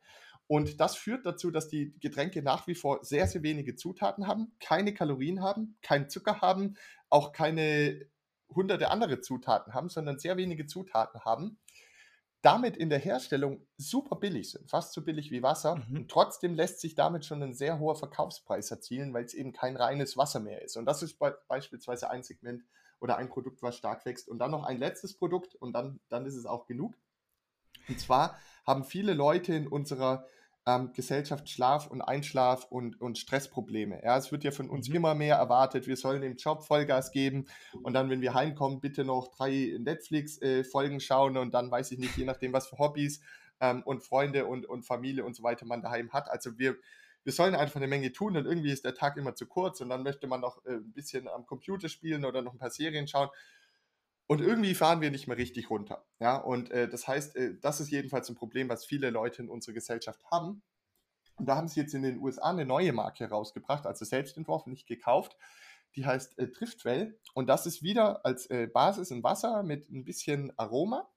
[0.46, 4.57] Und das führt dazu, dass die Getränke nach wie vor sehr, sehr wenige Zutaten haben,
[4.59, 6.77] keine Kalorien haben, keinen Zucker haben,
[7.11, 8.07] auch keine
[8.48, 11.59] hunderte andere Zutaten haben, sondern sehr wenige Zutaten haben
[12.42, 15.76] damit in der Herstellung super billig sind, fast so billig wie Wasser.
[15.76, 15.96] Mhm.
[15.96, 19.76] Und trotzdem lässt sich damit schon ein sehr hoher Verkaufspreis erzielen, weil es eben kein
[19.76, 20.76] reines Wasser mehr ist.
[20.76, 22.64] Und das ist be beispielsweise ein Segment
[23.00, 24.28] oder ein Produkt, was stark wächst.
[24.28, 26.94] Und dann noch ein letztes Produkt und dann, dann ist es auch genug.
[27.88, 30.26] Und zwar haben viele Leute in unserer
[30.66, 34.03] ähm, Gesellschaft Schlaf- und Einschlaf- und, und Stressprobleme.
[34.05, 34.96] Ja, es wird ja von uns mhm.
[34.96, 37.46] immer mehr erwartet, wir sollen dem Job Vollgas geben
[37.83, 41.98] und dann, wenn wir heimkommen, bitte noch drei Netflix-Folgen äh, schauen und dann weiß ich
[41.98, 43.20] nicht, je nachdem, was für Hobbys
[43.61, 46.31] ähm, und Freunde und, und Familie und so weiter man daheim hat.
[46.31, 46.77] Also wir,
[47.25, 49.88] wir sollen einfach eine Menge tun und irgendwie ist der Tag immer zu kurz und
[49.88, 53.09] dann möchte man noch äh, ein bisschen am Computer spielen oder noch ein paar Serien
[53.09, 53.31] schauen.
[54.33, 56.07] Und irgendwie fahren wir nicht mehr richtig runter.
[56.18, 59.51] Ja, und äh, das heißt, äh, das ist jedenfalls ein Problem, was viele Leute in
[59.51, 60.62] unserer Gesellschaft haben.
[61.37, 64.71] Und da haben sie jetzt in den USA eine neue Marke herausgebracht, also selbst entworfen,
[64.71, 65.37] nicht gekauft.
[65.97, 67.21] Die heißt äh, Driftwell.
[67.35, 71.11] Und das ist wieder als äh, Basis ein Wasser mit ein bisschen Aroma.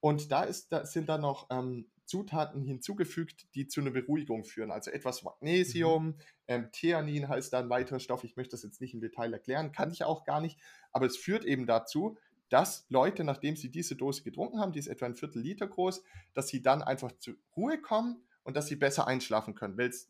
[0.00, 4.70] Und da, ist, da sind dann noch ähm, Zutaten hinzugefügt, die zu einer Beruhigung führen.
[4.70, 6.16] Also etwas Magnesium, mhm.
[6.48, 8.24] ähm, Theanin heißt da ein weiterer Stoff.
[8.24, 10.58] Ich möchte das jetzt nicht im Detail erklären, kann ich auch gar nicht.
[10.92, 12.16] Aber es führt eben dazu,
[12.54, 16.04] dass Leute, nachdem sie diese Dose getrunken haben, die ist etwa ein Viertel Liter groß,
[16.34, 20.08] dass sie dann einfach zur Ruhe kommen und dass sie besser einschlafen können, weil es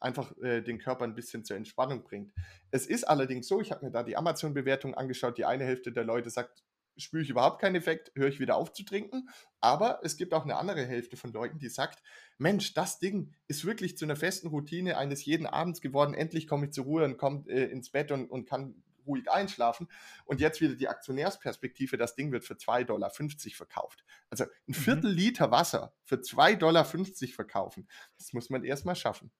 [0.00, 2.32] einfach äh, den Körper ein bisschen zur Entspannung bringt.
[2.70, 6.04] Es ist allerdings so, ich habe mir da die Amazon-Bewertung angeschaut, die eine Hälfte der
[6.04, 6.64] Leute sagt,
[6.96, 9.28] spüre ich überhaupt keinen Effekt, höre ich wieder auf zu trinken.
[9.60, 12.02] Aber es gibt auch eine andere Hälfte von Leuten, die sagt,
[12.38, 16.14] Mensch, das Ding ist wirklich zu einer festen Routine eines jeden Abends geworden.
[16.14, 19.88] Endlich komme ich zur Ruhe und komme äh, ins Bett und, und kann ruhig einschlafen.
[20.24, 23.10] Und jetzt wieder die Aktionärsperspektive, das Ding wird für 2,50 Dollar
[23.54, 24.04] verkauft.
[24.30, 24.74] Also ein mhm.
[24.74, 25.16] Viertel mhm.
[25.16, 29.30] Liter Wasser für 2,50 Dollar verkaufen, das muss man erstmal schaffen.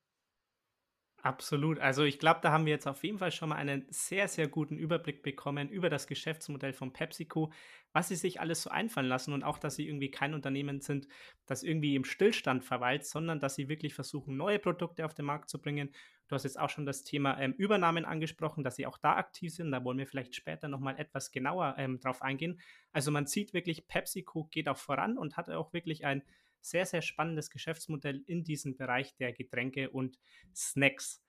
[1.24, 1.78] Absolut.
[1.78, 4.48] Also ich glaube, da haben wir jetzt auf jeden Fall schon mal einen sehr, sehr
[4.48, 7.52] guten Überblick bekommen über das Geschäftsmodell von PepsiCo,
[7.92, 11.06] was sie sich alles so einfallen lassen und auch, dass sie irgendwie kein Unternehmen sind,
[11.46, 15.48] das irgendwie im Stillstand verweilt, sondern dass sie wirklich versuchen, neue Produkte auf den Markt
[15.48, 15.94] zu bringen.
[16.26, 19.54] Du hast jetzt auch schon das Thema ähm, Übernahmen angesprochen, dass sie auch da aktiv
[19.54, 19.70] sind.
[19.70, 22.58] Da wollen wir vielleicht später nochmal etwas genauer ähm, drauf eingehen.
[22.90, 26.22] Also man sieht wirklich, PepsiCo geht auch voran und hat auch wirklich ein
[26.62, 30.18] sehr, sehr spannendes Geschäftsmodell in diesem Bereich der Getränke und
[30.54, 31.22] Snacks.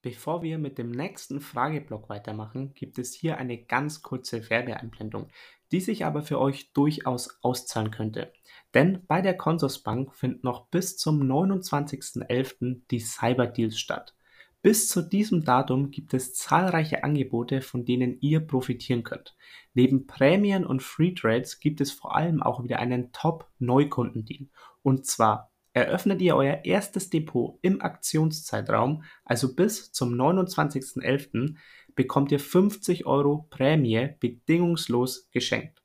[0.00, 5.28] Bevor wir mit dem nächsten Frageblock weitermachen, gibt es hier eine ganz kurze Werbeeinblendung,
[5.72, 8.32] die sich aber für euch durchaus auszahlen könnte.
[8.74, 12.82] Denn bei der Consorsbank finden noch bis zum 29.11.
[12.90, 14.14] die Cyberdeals statt.
[14.60, 19.36] Bis zu diesem Datum gibt es zahlreiche Angebote, von denen ihr profitieren könnt.
[19.72, 24.48] Neben Prämien und Free Trades gibt es vor allem auch wieder einen Top-Neukundendeal.
[24.82, 31.54] Und zwar eröffnet ihr euer erstes Depot im Aktionszeitraum, also bis zum 29.11.,
[31.94, 35.82] bekommt ihr 50 Euro Prämie bedingungslos geschenkt.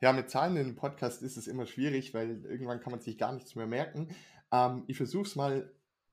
[0.00, 3.18] Ja, mit Zahlen in einem Podcast ist es immer schwierig, weil irgendwann kann man sich
[3.18, 4.08] gar nichts mehr merken.
[4.50, 5.70] Ähm, ich versuche es mal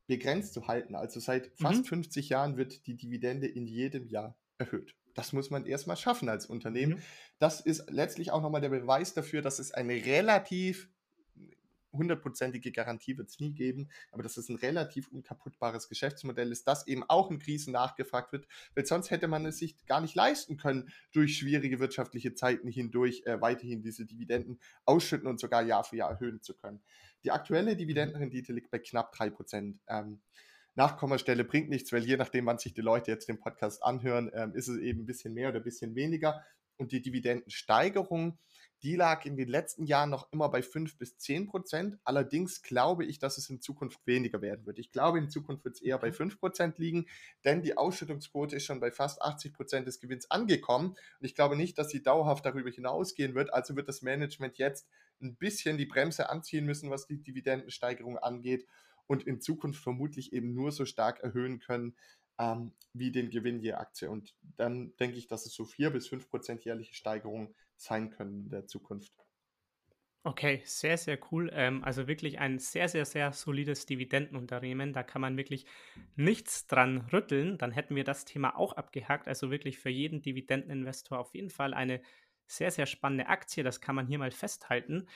[0.08, 0.96] begrenzt zu halten.
[0.96, 1.86] Also seit fast mhm.
[1.86, 4.96] 50 Jahren wird die Dividende in jedem Jahr erhöht.
[5.14, 6.94] Das muss man erstmal schaffen als Unternehmen.
[6.94, 7.02] Mhm.
[7.40, 10.90] Das ist letztlich auch nochmal der Beweis dafür, dass es eine relativ
[11.98, 16.88] hundertprozentige Garantie wird es nie geben, aber dass es ein relativ unkaputtbares Geschäftsmodell ist, das
[16.88, 20.58] eben auch in Krisen nachgefragt wird, weil sonst hätte man es sich gar nicht leisten
[20.58, 25.98] können, durch schwierige wirtschaftliche Zeiten hindurch äh, weiterhin diese Dividenden ausschütten und sogar Jahr für
[25.98, 26.82] Jahr erhöhen zu können.
[27.24, 29.80] Die aktuelle Dividendenrendite liegt bei knapp drei Prozent.
[29.88, 30.22] Ähm,
[30.76, 34.54] Nachkommastelle bringt nichts, weil je nachdem, wann sich die Leute jetzt den Podcast anhören, ähm,
[34.54, 36.44] ist es eben ein bisschen mehr oder ein bisschen weniger.
[36.78, 38.38] Und die Dividendensteigerung
[38.84, 41.98] die lag in den letzten Jahren noch immer bei 5 bis 10 Prozent.
[42.04, 44.78] Allerdings glaube ich, dass es in Zukunft weniger werden wird.
[44.80, 47.08] Ich glaube, in Zukunft wird es eher bei 5 Prozent liegen,
[47.44, 50.90] denn die Ausschüttungsquote ist schon bei fast 80 Prozent des Gewinns angekommen.
[50.90, 53.54] Und ich glaube nicht, dass sie dauerhaft darüber hinausgehen wird.
[53.54, 54.88] Also wird das Management jetzt
[55.22, 58.68] ein bisschen die Bremse anziehen müssen, was die Dividendensteigerung angeht
[59.08, 61.96] und in Zukunft vermutlich eben nur so stark erhöhen können,
[62.40, 64.10] ähm, wie den Gewinn je Aktie.
[64.10, 68.46] Und dann denke ich, dass es so vier bis fünf Prozent jährliche Steigerung sein können
[68.46, 69.14] in der Zukunft.
[70.24, 71.50] Okay, sehr, sehr cool.
[71.54, 74.92] Ähm, also wirklich ein sehr, sehr, sehr solides Dividendenunternehmen.
[74.92, 75.66] Da kann man wirklich
[76.18, 77.58] nichts dran rütteln.
[77.58, 79.30] Dann hätten wir das Thema auch abgehakt.
[79.30, 82.02] Also wirklich für jeden Dividendeninvestor auf jeden Fall eine
[82.46, 83.64] sehr, sehr spannende Aktie.
[83.64, 85.08] Das kann man hier mal festhalten.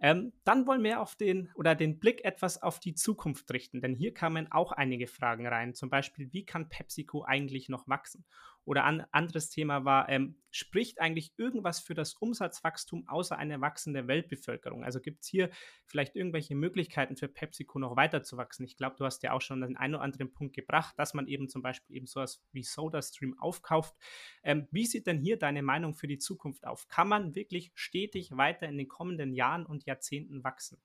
[0.00, 3.94] Ähm, dann wollen wir auf den oder den Blick etwas auf die Zukunft richten, denn
[3.94, 5.72] hier kamen auch einige Fragen rein.
[5.74, 8.26] Zum Beispiel, wie kann PepsiCo eigentlich noch wachsen?
[8.66, 14.08] Oder ein anderes Thema war, ähm, spricht eigentlich irgendwas für das Umsatzwachstum außer eine wachsende
[14.08, 14.82] Weltbevölkerung?
[14.82, 15.50] Also gibt es hier
[15.86, 18.64] vielleicht irgendwelche Möglichkeiten für PepsiCo noch weiter zu wachsen?
[18.64, 21.28] Ich glaube, du hast ja auch schon den einen oder anderen Punkt gebracht, dass man
[21.28, 23.94] eben zum Beispiel eben sowas wie SodaStream aufkauft.
[24.42, 26.88] Ähm, wie sieht denn hier deine Meinung für die Zukunft auf?
[26.88, 30.82] Kann man wirklich stetig weiter in den kommenden Jahren und Jahrzehnten wachsen?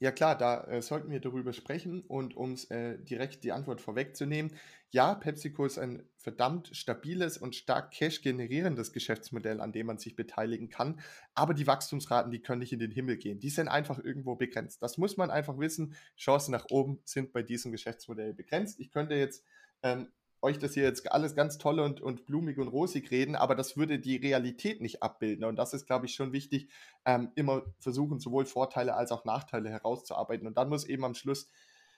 [0.00, 4.52] Ja klar, da äh, sollten wir darüber sprechen und um äh, direkt die Antwort vorwegzunehmen,
[4.90, 10.14] ja, PepsiCo ist ein verdammt stabiles und stark Cash generierendes Geschäftsmodell, an dem man sich
[10.14, 11.00] beteiligen kann,
[11.34, 13.40] aber die Wachstumsraten, die können nicht in den Himmel gehen.
[13.40, 14.82] Die sind einfach irgendwo begrenzt.
[14.82, 15.94] Das muss man einfach wissen.
[16.16, 18.78] Chancen nach oben sind bei diesem Geschäftsmodell begrenzt.
[18.78, 19.44] Ich könnte jetzt
[19.82, 20.08] ähm,
[20.40, 23.76] euch das hier jetzt alles ganz toll und, und blumig und rosig reden, aber das
[23.76, 25.44] würde die Realität nicht abbilden.
[25.44, 26.68] Und das ist, glaube ich, schon wichtig,
[27.04, 30.46] ähm, immer versuchen, sowohl Vorteile als auch Nachteile herauszuarbeiten.
[30.46, 31.48] Und dann muss eben am Schluss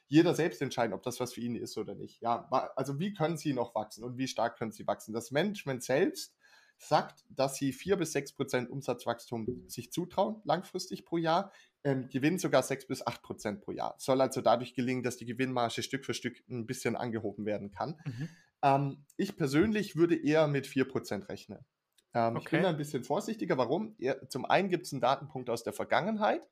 [0.09, 2.20] jeder selbst entscheiden, ob das was für ihn ist oder nicht.
[2.20, 5.12] Ja, also wie können sie noch wachsen und wie stark können sie wachsen?
[5.12, 6.35] Das Management selbst
[6.79, 11.53] sagt, dass sie vier bis sechs Prozent Umsatzwachstum sich zutrauen, langfristig pro Jahr,
[11.85, 13.95] ähm, Gewinn sogar sechs bis acht Prozent pro Jahr.
[13.99, 17.99] Soll also dadurch gelingen, dass die Gewinnmarge Stück für Stück ein bisschen angehoben werden kann.
[18.05, 18.29] Mhm.
[18.62, 21.64] Ähm, ich persönlich würde eher mit vier Prozent rechnen.
[22.12, 22.45] Ähm, okay.
[22.45, 23.57] Ich bin ein bisschen vorsichtiger.
[23.57, 23.97] Warum?
[24.29, 26.49] Zum einen gibt es einen Datenpunkt aus der Vergangenheit.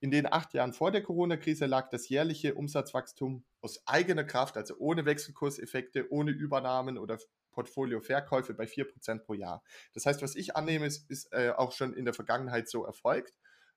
[0.00, 4.76] In den acht Jahren vor der Corona-Krise lag das jährliche Umsatzwachstum aus eigener Kraft, also
[4.78, 7.18] ohne Wechselkurseffekte, ohne Übernahmen oder
[7.52, 9.62] Portfolio-Verkäufe bei 4% pro Jahr.
[9.94, 13.32] Das heißt, was ich annehme, ist, ist äh, auch schon in der Vergangenheit so erfolgt.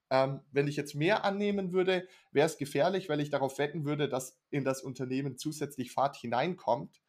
[0.10, 4.08] Ähm, wenn ich jetzt mehr annehmen würde, wäre es gefährlich, weil ich darauf wetten würde,
[4.08, 7.02] dass in das Unternehmen zusätzlich Fahrt hineinkommt.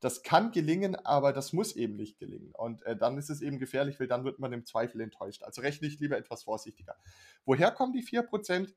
[0.00, 2.52] Das kann gelingen, aber das muss eben nicht gelingen.
[2.54, 5.42] Und äh, dann ist es eben gefährlich, weil dann wird man im Zweifel enttäuscht.
[5.42, 6.96] Also rechne ich lieber etwas vorsichtiger.
[7.44, 8.72] Woher kommen die 4%?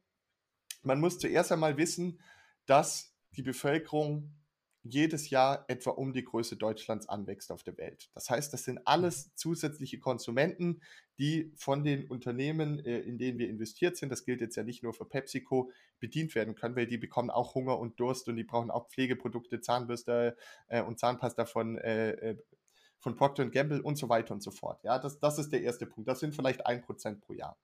[0.84, 2.20] Man muss zuerst einmal wissen,
[2.66, 4.36] dass die Bevölkerung
[4.84, 8.10] jedes Jahr etwa um die Größe Deutschlands anwächst auf der Welt.
[8.14, 9.32] Das heißt, das sind alles mhm.
[9.36, 10.82] zusätzliche Konsumenten,
[11.18, 14.84] die von den Unternehmen, äh, in denen wir investiert sind, das gilt jetzt ja nicht
[14.84, 18.44] nur für PepsiCo, bedient werden können, weil die bekommen auch Hunger und Durst und die
[18.44, 20.36] brauchen auch Pflegeprodukte, Zahnbürste
[20.68, 22.36] äh, und Zahnpasta von äh,
[23.00, 24.82] von Procter Gamble und so weiter und so fort.
[24.84, 26.08] Ja, das, das ist der erste Punkt.
[26.08, 27.60] Das sind vielleicht ein Prozent pro Jahr.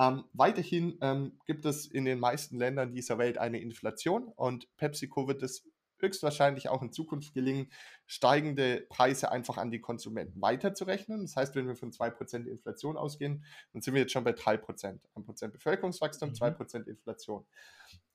[0.00, 5.28] Ähm, weiterhin ähm, gibt es in den meisten Ländern dieser Welt eine Inflation und PepsiCo
[5.28, 5.68] wird es
[6.00, 7.70] höchstwahrscheinlich auch in Zukunft gelingen,
[8.06, 11.22] steigende Preise einfach an die Konsumenten weiterzurechnen.
[11.22, 14.98] Das heißt, wenn wir von 2% Inflation ausgehen, dann sind wir jetzt schon bei 3%.
[15.14, 16.34] 1% Bevölkerungswachstum, mhm.
[16.34, 17.44] 2% Inflation.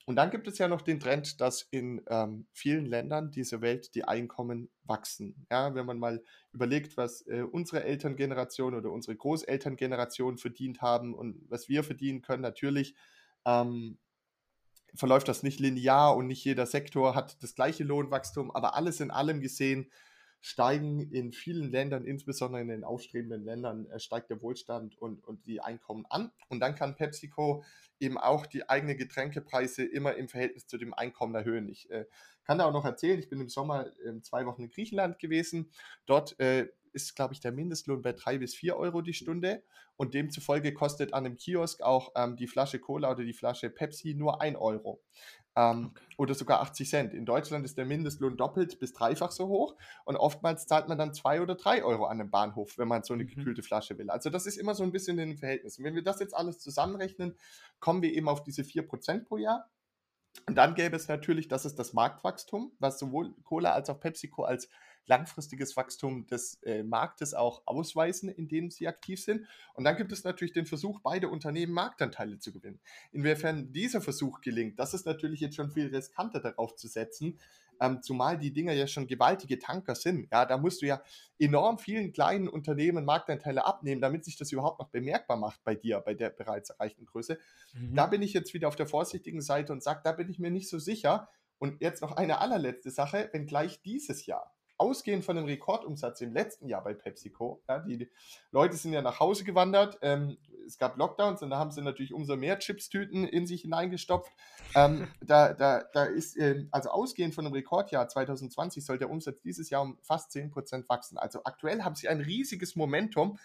[0.07, 3.95] Und dann gibt es ja noch den Trend, dass in ähm, vielen Ländern dieser Welt
[3.95, 5.47] die Einkommen wachsen.
[5.49, 11.49] Ja, wenn man mal überlegt, was äh, unsere Elterngeneration oder unsere Großelterngeneration verdient haben und
[11.49, 12.95] was wir verdienen können, natürlich
[13.45, 13.97] ähm,
[14.95, 19.11] verläuft das nicht linear und nicht jeder Sektor hat das gleiche Lohnwachstum, aber alles in
[19.11, 19.91] allem gesehen
[20.45, 25.47] steigen in vielen Ländern, insbesondere in den aufstrebenden Ländern, äh, steigt der Wohlstand und, und
[25.47, 26.31] die Einkommen an.
[26.49, 27.63] Und dann kann PepsiCo
[27.99, 31.67] eben auch die eigenen Getränkepreise immer im Verhältnis zu dem Einkommen erhöhen.
[31.67, 32.05] Ich äh,
[32.43, 35.71] kann da auch noch erzählen, ich bin im Sommer äh, zwei Wochen in Griechenland gewesen.
[36.05, 39.63] Dort äh, ist, glaube ich, der Mindestlohn bei drei bis vier Euro die Stunde
[39.97, 44.15] und demzufolge kostet an einem Kiosk auch ähm, die Flasche Cola oder die Flasche Pepsi
[44.15, 45.01] nur ein Euro.
[45.55, 46.05] Ähm, okay.
[46.17, 47.13] Oder sogar 80 Cent.
[47.13, 51.13] In Deutschland ist der Mindestlohn doppelt bis dreifach so hoch und oftmals zahlt man dann
[51.13, 53.27] zwei oder drei Euro an einem Bahnhof, wenn man so eine mhm.
[53.27, 54.09] gekühlte Flasche will.
[54.09, 55.83] Also das ist immer so ein bisschen in den Verhältnissen.
[55.83, 57.35] Wenn wir das jetzt alles zusammenrechnen,
[57.79, 59.69] kommen wir eben auf diese 4% pro Jahr.
[60.47, 64.43] Und dann gäbe es natürlich, das ist das Marktwachstum, was sowohl Cola als auch PepsiCo
[64.43, 64.69] als
[65.07, 69.45] langfristiges Wachstum des äh, Marktes auch ausweisen, in dem sie aktiv sind.
[69.73, 72.79] Und dann gibt es natürlich den Versuch, beide Unternehmen Marktanteile zu gewinnen.
[73.11, 77.39] Inwiefern dieser Versuch gelingt, das ist natürlich jetzt schon viel riskanter darauf zu setzen,
[77.79, 80.29] ähm, zumal die Dinger ja schon gewaltige Tanker sind.
[80.31, 81.01] Ja, da musst du ja
[81.39, 85.99] enorm vielen kleinen Unternehmen Marktanteile abnehmen, damit sich das überhaupt noch bemerkbar macht bei dir,
[85.99, 87.37] bei der bereits erreichten Größe.
[87.73, 87.95] Mhm.
[87.95, 90.51] Da bin ich jetzt wieder auf der vorsichtigen Seite und sage, da bin ich mir
[90.51, 91.29] nicht so sicher.
[91.57, 96.33] Und jetzt noch eine allerletzte Sache, wenn gleich dieses Jahr ausgehend von dem Rekordumsatz im
[96.33, 98.09] letzten Jahr bei PepsiCo, ja, die
[98.51, 102.13] Leute sind ja nach Hause gewandert, ähm, es gab Lockdowns und da haben sie natürlich
[102.13, 104.31] umso mehr Chipstüten in sich hineingestopft.
[104.73, 109.41] Ähm, da, da, da ist, äh, also ausgehend von dem Rekordjahr 2020 soll der Umsatz
[109.41, 111.17] dieses Jahr um fast 10% wachsen.
[111.17, 113.37] Also aktuell haben sie ein riesiges Momentum.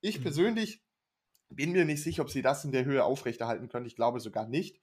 [0.00, 0.22] Ich mhm.
[0.24, 0.82] persönlich
[1.50, 3.86] bin mir nicht sicher, ob sie das in der Höhe aufrechterhalten können.
[3.86, 4.78] Ich glaube sogar nicht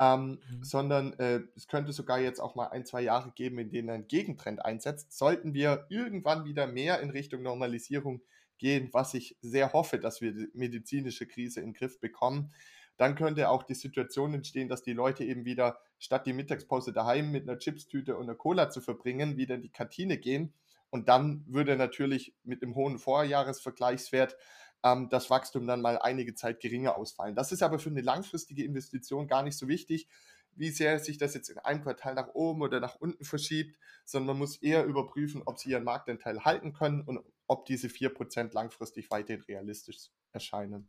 [0.00, 0.64] ähm, mhm.
[0.64, 4.08] sondern äh, es könnte sogar jetzt auch mal ein, zwei Jahre geben, in denen ein
[4.08, 5.16] Gegentrend einsetzt.
[5.16, 8.22] Sollten wir irgendwann wieder mehr in Richtung Normalisierung
[8.58, 12.52] gehen, was ich sehr hoffe, dass wir die medizinische Krise in den Griff bekommen,
[12.96, 17.32] dann könnte auch die Situation entstehen, dass die Leute eben wieder statt die Mittagspause daheim
[17.32, 20.52] mit einer Chipstüte und einer Cola zu verbringen, wieder in die Kantine gehen.
[20.90, 24.36] Und dann würde natürlich mit dem hohen Vorjahresvergleichswert
[24.84, 27.34] ähm, das Wachstum dann mal einige Zeit geringer ausfallen.
[27.34, 30.08] Das ist aber für eine langfristige Investition gar nicht so wichtig,
[30.56, 34.28] wie sehr sich das jetzt in einem Quartal nach oben oder nach unten verschiebt, sondern
[34.28, 39.10] man muss eher überprüfen, ob sie ihren Marktanteil halten können und ob diese 4% langfristig
[39.10, 40.88] weiterhin realistisch erscheinen.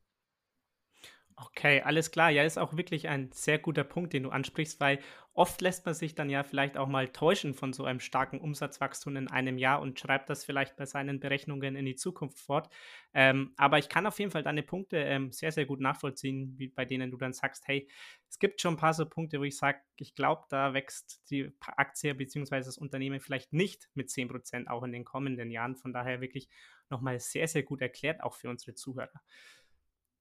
[1.38, 2.30] Okay, alles klar.
[2.32, 5.00] Ja, ist auch wirklich ein sehr guter Punkt, den du ansprichst, weil
[5.34, 9.18] oft lässt man sich dann ja vielleicht auch mal täuschen von so einem starken Umsatzwachstum
[9.18, 12.70] in einem Jahr und schreibt das vielleicht bei seinen Berechnungen in die Zukunft fort.
[13.14, 16.70] Ähm, aber ich kann auf jeden Fall deine Punkte ähm, sehr, sehr gut nachvollziehen, wie,
[16.70, 17.90] bei denen du dann sagst, hey,
[18.30, 21.52] es gibt schon ein paar so Punkte, wo ich sage, ich glaube, da wächst die
[21.60, 22.60] Aktie bzw.
[22.60, 25.76] das Unternehmen vielleicht nicht mit 10% auch in den kommenden Jahren.
[25.76, 26.48] Von daher wirklich
[26.90, 29.12] nochmal sehr, sehr gut erklärt, auch für unsere Zuhörer.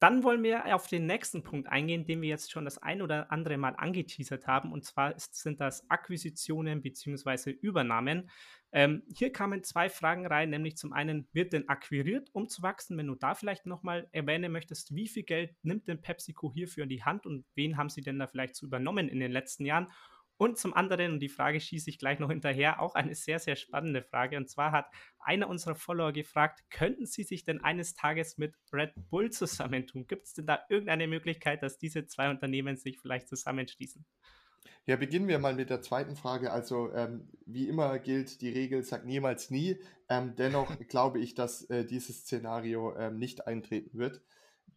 [0.00, 3.30] Dann wollen wir auf den nächsten Punkt eingehen, den wir jetzt schon das ein oder
[3.30, 4.72] andere Mal angeteasert haben.
[4.72, 7.50] Und zwar sind das Akquisitionen bzw.
[7.50, 8.28] Übernahmen.
[8.72, 12.98] Ähm, hier kamen zwei Fragen rein, nämlich zum einen, wird denn akquiriert, um zu wachsen?
[12.98, 16.88] Wenn du da vielleicht nochmal erwähnen möchtest, wie viel Geld nimmt denn PepsiCo hierfür in
[16.88, 19.92] die Hand und wen haben sie denn da vielleicht so übernommen in den letzten Jahren?
[20.36, 23.56] Und zum anderen, und die Frage schieße ich gleich noch hinterher, auch eine sehr, sehr
[23.56, 24.36] spannende Frage.
[24.36, 24.86] Und zwar hat
[25.20, 30.06] einer unserer Follower gefragt, könnten Sie sich denn eines Tages mit Red Bull zusammentun?
[30.06, 34.04] Gibt es denn da irgendeine Möglichkeit, dass diese zwei Unternehmen sich vielleicht zusammenschließen?
[34.86, 36.50] Ja, beginnen wir mal mit der zweiten Frage.
[36.50, 39.78] Also ähm, wie immer gilt die Regel, sag niemals nie.
[40.08, 44.20] Ähm, dennoch glaube ich, dass äh, dieses Szenario ähm, nicht eintreten wird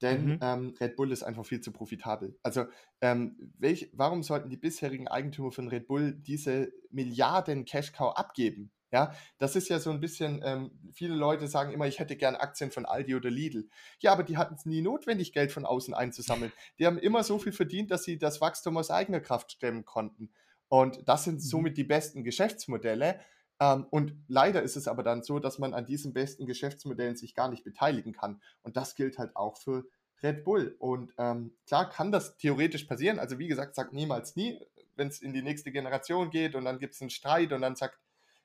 [0.01, 0.39] denn mhm.
[0.41, 2.37] ähm, Red Bull ist einfach viel zu profitabel.
[2.43, 2.65] Also
[3.01, 8.71] ähm, welch, warum sollten die bisherigen Eigentümer von Red Bull diese Milliarden Cash Cow abgeben?
[8.91, 12.35] Ja, das ist ja so ein bisschen, ähm, viele Leute sagen immer, ich hätte gern
[12.35, 13.67] Aktien von Aldi oder Lidl.
[13.99, 16.53] Ja, aber die hatten es nie notwendig, Geld von außen einzusammeln.
[16.79, 20.31] Die haben immer so viel verdient, dass sie das Wachstum aus eigener Kraft stemmen konnten.
[20.69, 21.39] Und das sind mhm.
[21.39, 23.19] somit die besten Geschäftsmodelle.
[23.59, 27.33] Ähm, und leider ist es aber dann so, dass man an diesen besten Geschäftsmodellen sich
[27.33, 28.41] gar nicht beteiligen kann.
[28.61, 29.85] Und das gilt halt auch für
[30.23, 30.75] Red Bull.
[30.79, 33.19] Und ähm, klar kann das theoretisch passieren.
[33.19, 34.59] Also wie gesagt, sagt niemals nie,
[34.95, 37.75] wenn es in die nächste Generation geht und dann gibt es einen Streit und dann
[37.75, 37.99] sagt,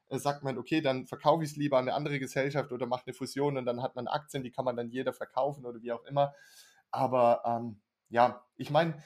[0.08, 3.06] äh, sagt man, okay, dann verkaufe ich es lieber an eine andere Gesellschaft oder mache
[3.06, 5.92] eine Fusion und dann hat man Aktien, die kann man dann jeder verkaufen oder wie
[5.92, 6.34] auch immer.
[6.90, 9.02] Aber ähm, ja, ich meine,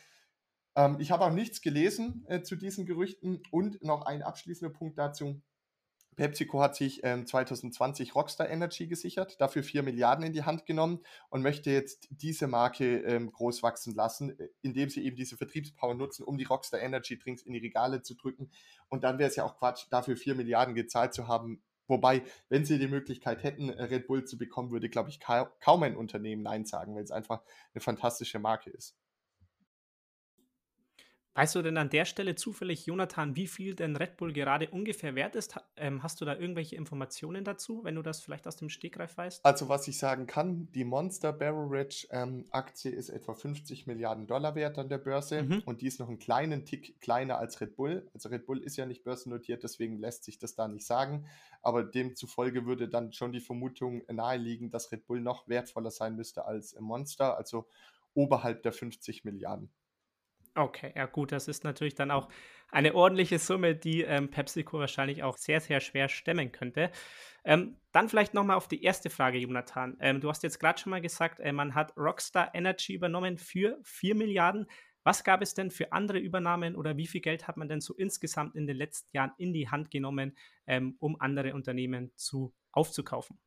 [0.74, 4.98] ähm, ich habe auch nichts gelesen äh, zu diesen Gerüchten und noch ein abschließender Punkt
[4.98, 5.40] dazu
[6.16, 11.00] PepsiCo hat sich ähm, 2020 Rockstar Energy gesichert, dafür 4 Milliarden in die Hand genommen
[11.28, 15.94] und möchte jetzt diese Marke ähm, groß wachsen lassen, äh, indem sie eben diese Vertriebspower
[15.94, 18.50] nutzen, um die Rockstar Energy Drinks in die Regale zu drücken.
[18.88, 21.62] Und dann wäre es ja auch Quatsch, dafür 4 Milliarden gezahlt zu haben.
[21.88, 25.82] Wobei, wenn sie die Möglichkeit hätten, äh, Red Bull zu bekommen, würde, glaube ich, kaum
[25.82, 27.42] ein Unternehmen Nein sagen, weil es einfach
[27.74, 28.96] eine fantastische Marke ist.
[31.36, 35.14] Weißt du denn an der Stelle zufällig, Jonathan, wie viel denn Red Bull gerade ungefähr
[35.14, 35.54] wert ist?
[35.76, 39.44] Ähm, hast du da irgendwelche Informationen dazu, wenn du das vielleicht aus dem Stegreif weißt?
[39.44, 44.54] Also was ich sagen kann, die Monster Beverage ähm, Aktie ist etwa 50 Milliarden Dollar
[44.54, 45.62] wert an der Börse mhm.
[45.66, 48.08] und die ist noch einen kleinen Tick kleiner als Red Bull.
[48.14, 51.26] Also Red Bull ist ja nicht börsennotiert, deswegen lässt sich das da nicht sagen.
[51.60, 56.46] Aber demzufolge würde dann schon die Vermutung naheliegen, dass Red Bull noch wertvoller sein müsste
[56.46, 57.66] als Monster, also
[58.14, 59.68] oberhalb der 50 Milliarden.
[60.58, 62.30] Okay, ja gut, das ist natürlich dann auch
[62.70, 66.90] eine ordentliche Summe, die ähm, PepsiCo wahrscheinlich auch sehr, sehr schwer stemmen könnte.
[67.44, 69.98] Ähm, dann vielleicht nochmal auf die erste Frage, Jonathan.
[70.00, 73.78] Ähm, du hast jetzt gerade schon mal gesagt, äh, man hat Rockstar Energy übernommen für
[73.82, 74.66] 4 Milliarden.
[75.04, 77.94] Was gab es denn für andere Übernahmen oder wie viel Geld hat man denn so
[77.94, 80.36] insgesamt in den letzten Jahren in die Hand genommen,
[80.66, 83.38] ähm, um andere Unternehmen zu aufzukaufen?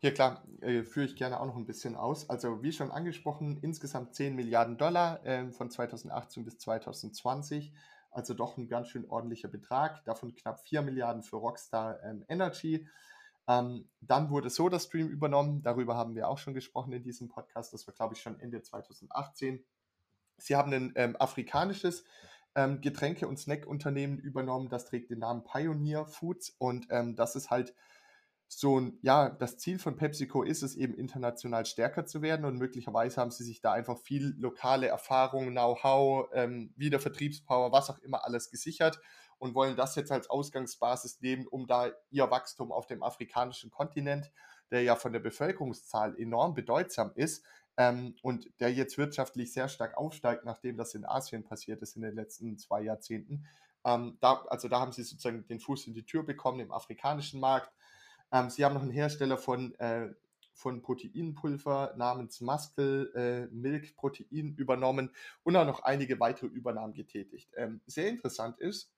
[0.00, 2.30] Ja klar, äh, führe ich gerne auch noch ein bisschen aus.
[2.30, 7.72] Also wie schon angesprochen, insgesamt 10 Milliarden Dollar äh, von 2018 bis 2020.
[8.12, 10.04] Also doch ein ganz schön ordentlicher Betrag.
[10.04, 12.86] Davon knapp 4 Milliarden für Rockstar ähm, Energy.
[13.48, 15.62] Ähm, dann wurde SodaStream übernommen.
[15.62, 17.72] Darüber haben wir auch schon gesprochen in diesem Podcast.
[17.72, 19.64] Das war, glaube ich, schon Ende 2018.
[20.36, 22.04] Sie haben ein ähm, afrikanisches
[22.54, 24.68] ähm, Getränke- und Snackunternehmen übernommen.
[24.68, 27.74] Das trägt den Namen Pioneer Foods und ähm, das ist halt
[28.48, 32.56] so ein, ja, das Ziel von PepsiCo ist es eben international stärker zu werden und
[32.56, 37.98] möglicherweise haben sie sich da einfach viel lokale Erfahrung, Know-how, ähm, wieder Vertriebspower, was auch
[37.98, 39.00] immer alles gesichert
[39.38, 44.32] und wollen das jetzt als Ausgangsbasis nehmen, um da ihr Wachstum auf dem afrikanischen Kontinent,
[44.70, 47.44] der ja von der Bevölkerungszahl enorm bedeutsam ist
[47.76, 52.02] ähm, und der jetzt wirtschaftlich sehr stark aufsteigt, nachdem das in Asien passiert ist in
[52.02, 53.46] den letzten zwei Jahrzehnten.
[53.84, 57.40] Ähm, da, also da haben sie sozusagen den Fuß in die Tür bekommen im afrikanischen
[57.40, 57.72] Markt
[58.32, 60.08] ähm, sie haben noch einen Hersteller von, äh,
[60.52, 65.10] von Proteinpulver namens Muscle äh, Milk Protein übernommen
[65.44, 67.50] und auch noch einige weitere Übernahmen getätigt.
[67.56, 68.92] Ähm, sehr interessant ist,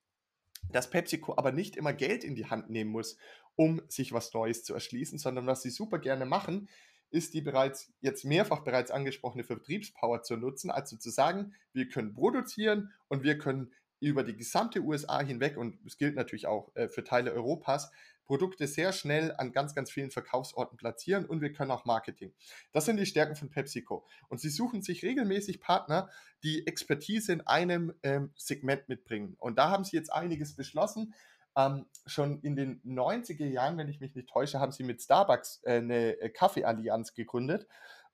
[0.71, 3.17] dass PepsiCo aber nicht immer Geld in die Hand nehmen muss,
[3.57, 6.69] um sich was Neues zu erschließen, sondern was sie super gerne machen,
[7.11, 12.15] ist die bereits jetzt mehrfach bereits angesprochene Vertriebspower zu nutzen, also zu sagen, wir können
[12.15, 16.89] produzieren und wir können über die gesamte USA hinweg, und es gilt natürlich auch äh,
[16.89, 17.91] für Teile Europas,
[18.31, 22.33] Produkte sehr schnell an ganz, ganz vielen Verkaufsorten platzieren und wir können auch Marketing.
[22.71, 24.07] Das sind die Stärken von PepsiCo.
[24.29, 26.09] Und sie suchen sich regelmäßig Partner,
[26.45, 29.35] die Expertise in einem ähm, Segment mitbringen.
[29.41, 31.13] Und da haben sie jetzt einiges beschlossen.
[31.57, 35.63] Ähm, schon in den 90er Jahren, wenn ich mich nicht täusche, haben sie mit Starbucks
[35.65, 37.67] äh, eine äh, Kaffeeallianz gegründet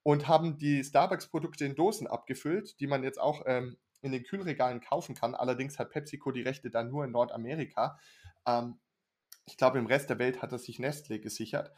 [0.02, 4.80] und haben die Starbucks-Produkte in Dosen abgefüllt, die man jetzt auch ähm, in den Kühlregalen
[4.80, 5.34] kaufen kann.
[5.34, 7.98] Allerdings hat PepsiCo die Rechte dann nur in Nordamerika.
[8.46, 8.78] Ähm,
[9.46, 11.72] ich glaube, im Rest der Welt hat er sich Nestle gesichert.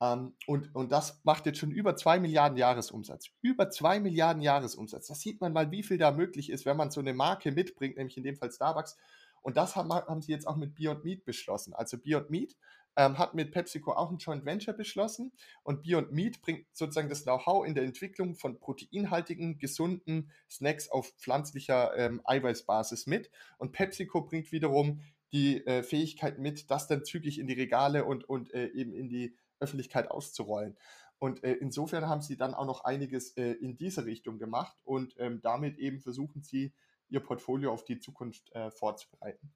[0.00, 3.30] Ähm, und, und das macht jetzt schon über 2 Milliarden Jahresumsatz.
[3.40, 5.06] Über 2 Milliarden Jahresumsatz.
[5.06, 7.96] Das sieht man mal, wie viel da möglich ist, wenn man so eine Marke mitbringt,
[7.96, 8.96] nämlich in dem Fall Starbucks.
[9.42, 11.74] Und das haben, haben sie jetzt auch mit Beyond Meat beschlossen.
[11.74, 12.56] Also Beyond Meat
[12.96, 17.22] ähm, hat mit PepsiCo auch ein Joint Venture beschlossen und Beyond Meat bringt sozusagen das
[17.22, 24.22] Know-how in der Entwicklung von proteinhaltigen, gesunden Snacks auf pflanzlicher ähm, Eiweißbasis mit und PepsiCo
[24.22, 25.00] bringt wiederum
[25.32, 29.08] die äh, Fähigkeit mit, das dann zügig in die Regale und, und äh, eben in
[29.08, 30.76] die Öffentlichkeit auszurollen.
[31.18, 35.14] Und äh, insofern haben sie dann auch noch einiges äh, in diese Richtung gemacht und
[35.18, 36.74] ähm, damit eben versuchen sie,
[37.08, 39.52] ihr Portfolio auf die Zukunft äh, vorzubereiten.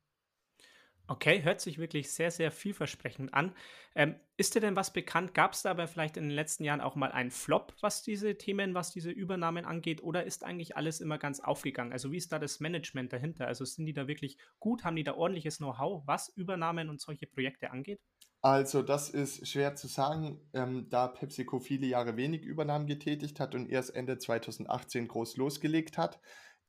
[1.08, 3.54] Okay, hört sich wirklich sehr, sehr vielversprechend an.
[3.94, 5.34] Ähm, ist dir denn was bekannt?
[5.34, 8.36] Gab es da aber vielleicht in den letzten Jahren auch mal einen Flop, was diese
[8.36, 10.02] Themen, was diese Übernahmen angeht?
[10.02, 11.92] Oder ist eigentlich alles immer ganz aufgegangen?
[11.92, 13.46] Also wie ist da das Management dahinter?
[13.46, 14.82] Also sind die da wirklich gut?
[14.82, 18.00] Haben die da ordentliches Know-how, was Übernahmen und solche Projekte angeht?
[18.42, 23.54] Also das ist schwer zu sagen, ähm, da PepsiCo viele Jahre wenig Übernahmen getätigt hat
[23.54, 26.20] und erst Ende 2018 groß losgelegt hat.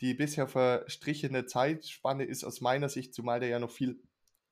[0.02, 4.02] Die bisher verstrichene Zeitspanne ist aus meiner Sicht, zumal der ja noch viel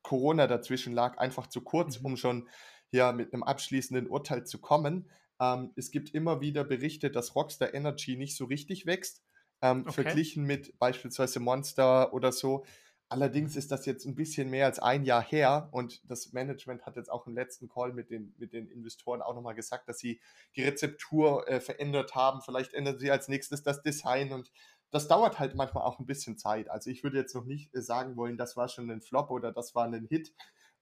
[0.06, 2.06] Corona dazwischen lag, einfach zu kurz, mhm.
[2.06, 2.47] um schon
[2.91, 5.10] ja mit einem abschließenden Urteil zu kommen.
[5.41, 9.24] Ähm, es gibt immer wieder Berichte, dass Rockstar Energy nicht so richtig wächst,
[9.64, 10.03] ähm, okay.
[10.03, 12.66] verglichen mit beispielsweise Monster oder so.
[13.10, 16.95] Allerdings ist das jetzt ein bisschen mehr als ein Jahr her und das Management hat
[16.95, 20.20] jetzt auch im letzten Call mit den, mit den Investoren auch nochmal gesagt, dass sie
[20.56, 22.41] die Rezeptur äh, verändert haben.
[22.41, 24.51] Vielleicht ändern sie als nächstes das Design und
[24.91, 26.69] das dauert halt manchmal auch ein bisschen Zeit.
[26.69, 29.51] Also ich würde jetzt noch nicht äh, sagen wollen, das war schon ein Flop oder
[29.51, 30.33] das war ein Hit.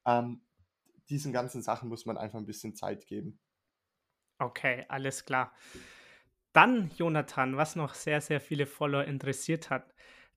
[0.05, 0.41] Ähm,
[1.09, 3.39] diesen ganzen Sachen muss man einfach ein bisschen Zeit geben.
[4.39, 5.53] Okay, alles klar.
[6.53, 9.93] Dann, Jonathan, was noch sehr, sehr viele Follower interessiert hat,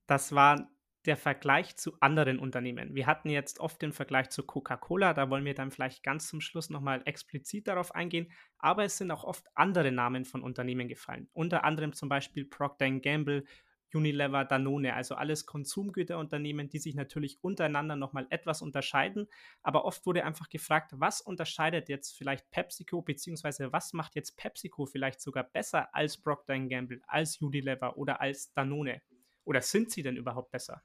[0.07, 0.69] das war
[1.07, 2.93] der Vergleich zu anderen Unternehmen.
[2.93, 6.41] Wir hatten jetzt oft den Vergleich zu Coca-Cola, da wollen wir dann vielleicht ganz zum
[6.41, 11.29] Schluss nochmal explizit darauf eingehen, aber es sind auch oft andere Namen von Unternehmen gefallen.
[11.33, 13.45] Unter anderem zum Beispiel Procter Gamble,
[13.93, 19.27] Unilever, Danone, also alles Konsumgüterunternehmen, die sich natürlich untereinander nochmal etwas unterscheiden.
[19.63, 24.85] Aber oft wurde einfach gefragt, was unterscheidet jetzt vielleicht PepsiCo, beziehungsweise was macht jetzt PepsiCo
[24.85, 29.01] vielleicht sogar besser als Procter Gamble, als Unilever oder als Danone?
[29.45, 30.83] Oder sind sie denn überhaupt besser?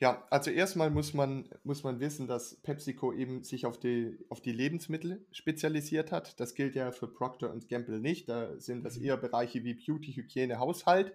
[0.00, 4.40] Ja, also erstmal muss man, muss man wissen, dass PepsiCo eben sich auf die, auf
[4.40, 6.40] die Lebensmittel spezialisiert hat.
[6.40, 8.26] Das gilt ja für Procter Gamble nicht.
[8.26, 9.04] Da sind das mhm.
[9.04, 11.12] eher Bereiche wie Beauty, Hygiene, Haushalt.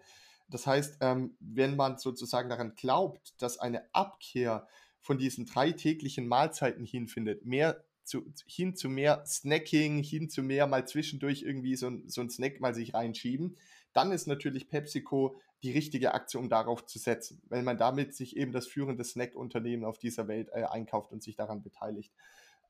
[0.49, 4.67] Das heißt, ähm, wenn man sozusagen daran glaubt, dass eine Abkehr
[5.01, 10.67] von diesen drei täglichen Mahlzeiten hinfindet, mehr zu, hin zu mehr Snacking, hin zu mehr
[10.67, 13.57] mal zwischendurch irgendwie so, so ein Snack mal sich reinschieben,
[13.93, 18.35] dann ist natürlich PepsiCo die richtige Aktie, um darauf zu setzen, weil man damit sich
[18.37, 22.13] eben das führende Snack-Unternehmen auf dieser Welt äh, einkauft und sich daran beteiligt.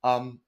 [0.03, 0.41] Ähm,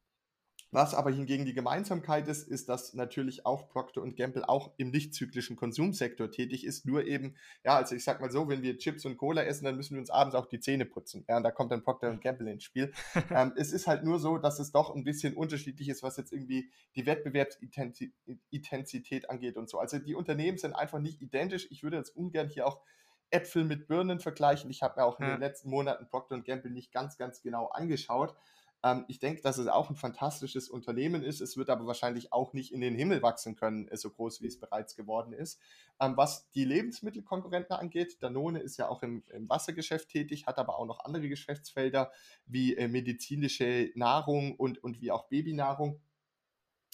[0.72, 5.56] was aber hingegen die Gemeinsamkeit ist, ist, dass natürlich auch Procter Gamble auch im nichtzyklischen
[5.56, 6.86] Konsumsektor tätig ist.
[6.86, 9.78] Nur eben, ja, also ich sag mal so, wenn wir Chips und Cola essen, dann
[9.78, 11.24] müssen wir uns abends auch die Zähne putzen.
[11.30, 12.92] Ja, und da kommt dann Procter Gamble ins Spiel.
[13.32, 16.34] ähm, es ist halt nur so, dass es doch ein bisschen unterschiedlich ist, was jetzt
[16.34, 19.80] irgendwie die Wettbewerbsintensität angeht und so.
[19.80, 21.68] Also die Unternehmen sind einfach nicht identisch.
[21.72, 22.82] Ich würde jetzt ungern hier auch
[23.30, 24.70] Äpfel mit Birnen vergleichen.
[24.70, 25.36] Ich habe mir auch in ja.
[25.36, 28.36] den letzten Monaten Procter Gamble nicht ganz, ganz genau angeschaut.
[28.84, 31.42] Ähm, ich denke, dass es auch ein fantastisches Unternehmen ist.
[31.42, 34.48] Es wird aber wahrscheinlich auch nicht in den Himmel wachsen können, äh, so groß wie
[34.48, 35.60] es bereits geworden ist.
[36.00, 40.78] Ähm, was die Lebensmittelkonkurrenten angeht, Danone ist ja auch im, im, Wassergeschäft tätig, hat aber
[40.78, 42.12] auch noch andere Geschäftsfelder
[42.46, 46.00] wie äh, medizinische Nahrung und, und wie auch Babynahrung.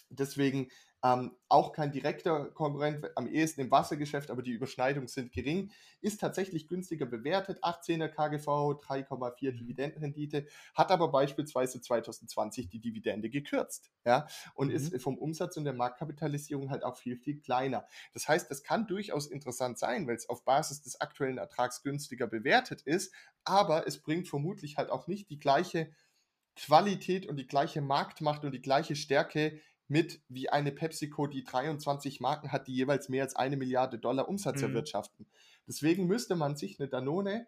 [0.10, 0.70] Deswegen
[1.04, 6.22] ähm, auch kein direkter Konkurrent, am ehesten im Wassergeschäft, aber die Überschneidungen sind gering, ist
[6.22, 14.28] tatsächlich günstiger bewertet, 18er KGV, 3,4 Dividendenrendite, hat aber beispielsweise 2020 die Dividende gekürzt, ja,
[14.56, 14.76] und mhm.
[14.76, 17.86] ist vom Umsatz und der Marktkapitalisierung halt auch viel, viel kleiner.
[18.14, 22.28] Das heißt, das kann durchaus interessant sein, weil es auf Basis des aktuellen Ertrags günstiger
[22.28, 25.92] bewertet ist, aber es bringt vermutlich halt auch nicht die gleiche
[26.56, 29.60] Qualität und die gleiche Marktmacht und die gleiche Stärke
[29.94, 34.28] mit wie eine PepsiCo, die 23 Marken hat, die jeweils mehr als eine Milliarde Dollar
[34.28, 34.70] Umsatz mhm.
[34.70, 35.28] erwirtschaften.
[35.68, 37.48] Deswegen müsste man sich eine Danone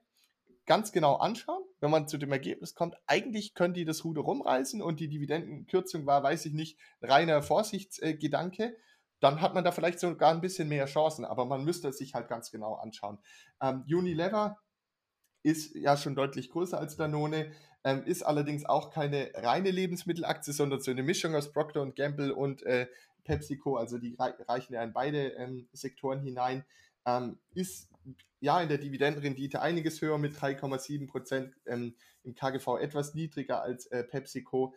[0.68, 4.82] ganz genau anschauen, wenn man zu dem Ergebnis kommt, eigentlich können die das Ruder rumreißen
[4.82, 8.78] und die Dividendenkürzung war, weiß ich nicht, reiner Vorsichtsgedanke,
[9.20, 12.14] dann hat man da vielleicht sogar ein bisschen mehr Chancen, aber man müsste es sich
[12.14, 13.18] halt ganz genau anschauen.
[13.60, 14.60] Ähm, Unilever
[15.42, 17.52] ist ja schon deutlich größer als Danone,
[17.86, 22.64] ähm, ist allerdings auch keine reine Lebensmittelaktie, sondern so eine Mischung aus Procter Gamble und
[22.64, 22.88] äh,
[23.24, 26.66] PepsiCo, also die reichen ja in beide ähm, Sektoren hinein,
[27.06, 27.88] ähm, ist
[28.40, 33.86] ja in der Dividendenrendite einiges höher mit 3,7 Prozent, ähm, im KGV etwas niedriger als
[33.88, 34.74] äh, PepsiCo.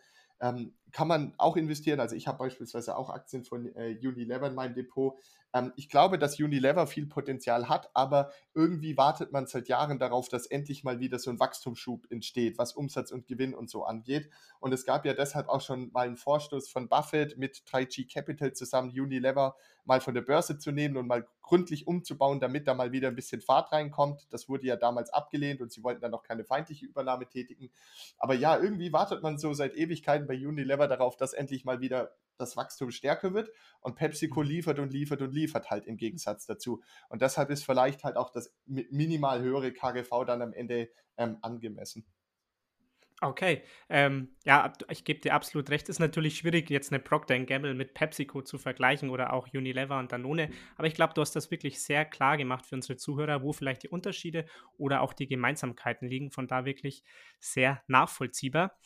[0.91, 1.99] Kann man auch investieren.
[1.99, 5.19] Also ich habe beispielsweise auch Aktien von äh, Unilever in meinem Depot.
[5.53, 10.29] Ähm, ich glaube, dass Unilever viel Potenzial hat, aber irgendwie wartet man seit Jahren darauf,
[10.29, 14.29] dass endlich mal wieder so ein Wachstumsschub entsteht, was Umsatz und Gewinn und so angeht.
[14.59, 18.53] Und es gab ja deshalb auch schon mal einen Vorstoß von Buffett mit 3G Capital
[18.53, 19.55] zusammen, Unilever
[19.89, 23.15] mal von der Börse zu nehmen und mal gründlich umzubauen, damit da mal wieder ein
[23.15, 24.27] bisschen Fahrt reinkommt.
[24.29, 27.71] Das wurde ja damals abgelehnt und sie wollten dann noch keine feindliche Übernahme tätigen.
[28.19, 32.15] Aber ja, irgendwie wartet man so seit Ewigkeiten bei Unilever darauf, dass endlich mal wieder
[32.37, 33.51] das Wachstum stärker wird
[33.81, 34.47] und PepsiCo mhm.
[34.47, 36.81] liefert und liefert und liefert halt im Gegensatz dazu.
[37.09, 42.05] Und deshalb ist vielleicht halt auch das minimal höhere KGV dann am Ende ähm, angemessen.
[43.21, 45.89] Okay, ähm, ja, ich gebe dir absolut recht.
[45.89, 49.99] Es Ist natürlich schwierig, jetzt eine Procter Gamble mit PepsiCo zu vergleichen oder auch Unilever
[49.99, 50.49] und Danone.
[50.77, 53.83] Aber ich glaube, du hast das wirklich sehr klar gemacht für unsere Zuhörer, wo vielleicht
[53.83, 54.45] die Unterschiede
[54.77, 56.31] oder auch die Gemeinsamkeiten liegen.
[56.31, 57.03] Von da wirklich
[57.41, 58.77] sehr nachvollziehbar.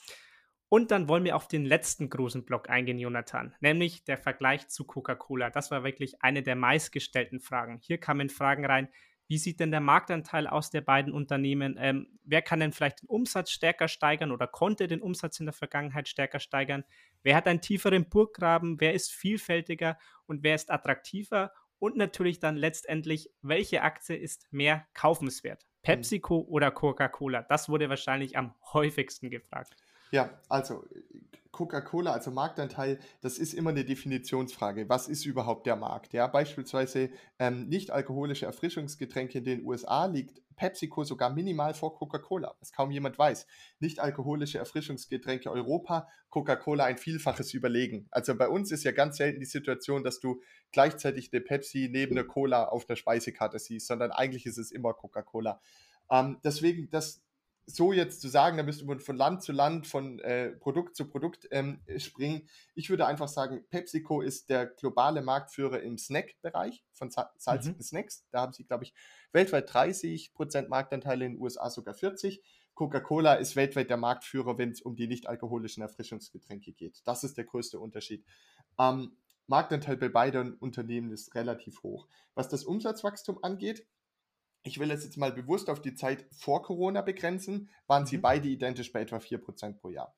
[0.74, 4.86] Und dann wollen wir auf den letzten großen Block eingehen, Jonathan, nämlich der Vergleich zu
[4.86, 5.52] Coca-Cola.
[5.52, 7.78] Das war wirklich eine der meistgestellten Fragen.
[7.84, 8.90] Hier kamen Fragen rein,
[9.28, 11.78] wie sieht denn der Marktanteil aus der beiden Unternehmen?
[11.80, 15.54] Ähm, wer kann denn vielleicht den Umsatz stärker steigern oder konnte den Umsatz in der
[15.54, 16.84] Vergangenheit stärker steigern?
[17.22, 18.82] Wer hat einen tieferen Burggraben?
[18.82, 21.54] Wer ist vielfältiger und wer ist attraktiver?
[21.78, 25.68] Und natürlich dann letztendlich, welche Aktie ist mehr kaufenswert?
[25.68, 25.84] Mhm.
[25.84, 27.44] PepsiCo oder Coca-Cola?
[27.44, 29.76] Das wurde wahrscheinlich am häufigsten gefragt.
[30.14, 30.86] Ja, also
[31.52, 34.88] Coca-Cola, also Marktanteil, das ist immer eine Definitionsfrage.
[34.88, 36.14] Was ist überhaupt der Markt?
[36.14, 37.10] Ja, beispielsweise
[37.40, 42.92] ähm, nicht alkoholische Erfrischungsgetränke in den USA liegt PepsiCo sogar minimal vor Coca-Cola, was kaum
[42.92, 43.48] jemand weiß.
[43.80, 48.06] Nicht alkoholische Erfrischungsgetränke Europa, Coca-Cola ein Vielfaches überlegen.
[48.12, 52.16] Also bei uns ist ja ganz selten die Situation, dass du gleichzeitig eine Pepsi neben
[52.16, 55.60] einer Cola auf der Speisekarte siehst, sondern eigentlich ist es immer Coca-Cola.
[56.12, 57.24] Ähm, deswegen, das,
[57.66, 61.08] so jetzt zu sagen, da müsste man von Land zu Land, von äh, Produkt zu
[61.08, 62.48] Produkt ähm, springen.
[62.76, 67.84] Ich würde einfach sagen, PepsiCo ist der globale Marktführer im Snack-Bereich von salzigen mhm.
[67.84, 68.26] Snacks.
[68.32, 68.94] Da haben sie, glaube ich,
[69.32, 72.44] weltweit 30 Prozent Marktanteile, in den USA sogar 40.
[72.76, 77.02] Coca-Cola ist weltweit der Marktführer, wenn es um die nicht alkoholischen Erfrischungsgetränke geht.
[77.06, 78.26] Das ist der größte Unterschied.
[78.80, 79.16] Ähm,
[79.48, 82.08] Marktanteil bei beiden Unternehmen ist relativ hoch.
[82.34, 83.86] Was das Umsatzwachstum angeht,
[84.64, 88.22] ich will es jetzt mal bewusst auf die Zeit vor Corona begrenzen, waren sie mhm.
[88.22, 90.16] beide identisch bei etwa 4% pro Jahr.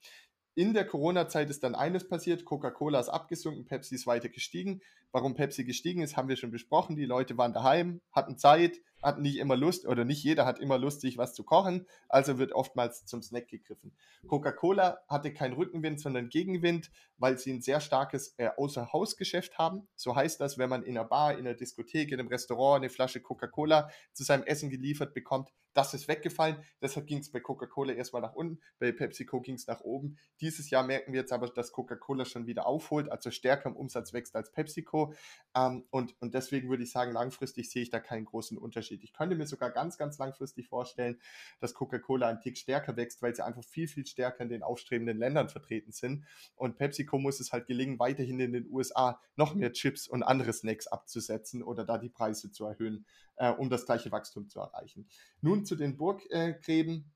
[0.57, 4.81] In der Corona-Zeit ist dann eines passiert, Coca-Cola ist abgesunken, Pepsi ist weiter gestiegen.
[5.11, 6.95] Warum Pepsi gestiegen ist, haben wir schon besprochen.
[6.95, 10.77] Die Leute waren daheim, hatten Zeit, hatten nicht immer Lust oder nicht jeder hat immer
[10.77, 13.93] Lust, sich was zu kochen, also wird oftmals zum Snack gegriffen.
[14.27, 19.87] Coca-Cola hatte keinen Rückenwind, sondern Gegenwind, weil sie ein sehr starkes äh, Außerhausgeschäft haben.
[19.95, 22.89] So heißt das, wenn man in einer Bar, in einer Diskothek, in einem Restaurant eine
[22.89, 26.57] Flasche Coca-Cola zu seinem Essen geliefert bekommt, das ist weggefallen.
[26.81, 30.17] Deshalb ging es bei Coca-Cola erstmal nach unten, bei PepsiCo ging es nach oben.
[30.41, 34.13] Dieses Jahr merken wir jetzt aber, dass Coca-Cola schon wieder aufholt, also stärker im Umsatz
[34.13, 35.13] wächst als PepsiCo.
[35.55, 39.03] Ähm, und, und deswegen würde ich sagen, langfristig sehe ich da keinen großen Unterschied.
[39.03, 41.19] Ich könnte mir sogar ganz, ganz langfristig vorstellen,
[41.59, 45.17] dass Coca-Cola ein Tick stärker wächst, weil sie einfach viel, viel stärker in den aufstrebenden
[45.17, 46.25] Ländern vertreten sind.
[46.55, 50.53] Und PepsiCo muss es halt gelingen, weiterhin in den USA noch mehr Chips und andere
[50.53, 53.05] Snacks abzusetzen oder da die Preise zu erhöhen,
[53.37, 55.07] äh, um das gleiche Wachstum zu erreichen.
[55.41, 57.13] Nun zu den Burggräben.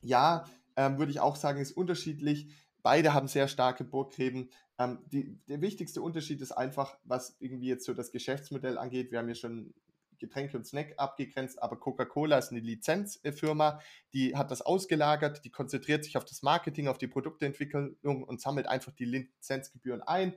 [0.00, 0.44] Ja,
[0.76, 2.52] ähm, würde ich auch sagen, ist unterschiedlich.
[2.82, 4.50] Beide haben sehr starke Burggräben.
[4.78, 9.10] Ähm, die, der wichtigste Unterschied ist einfach, was irgendwie jetzt so das Geschäftsmodell angeht.
[9.10, 9.74] Wir haben ja schon
[10.18, 13.80] Getränke und Snack abgegrenzt, aber Coca-Cola ist eine Lizenzfirma,
[14.12, 18.66] die hat das ausgelagert, die konzentriert sich auf das Marketing, auf die Produktentwicklung und sammelt
[18.66, 20.34] einfach die Lizenzgebühren ein.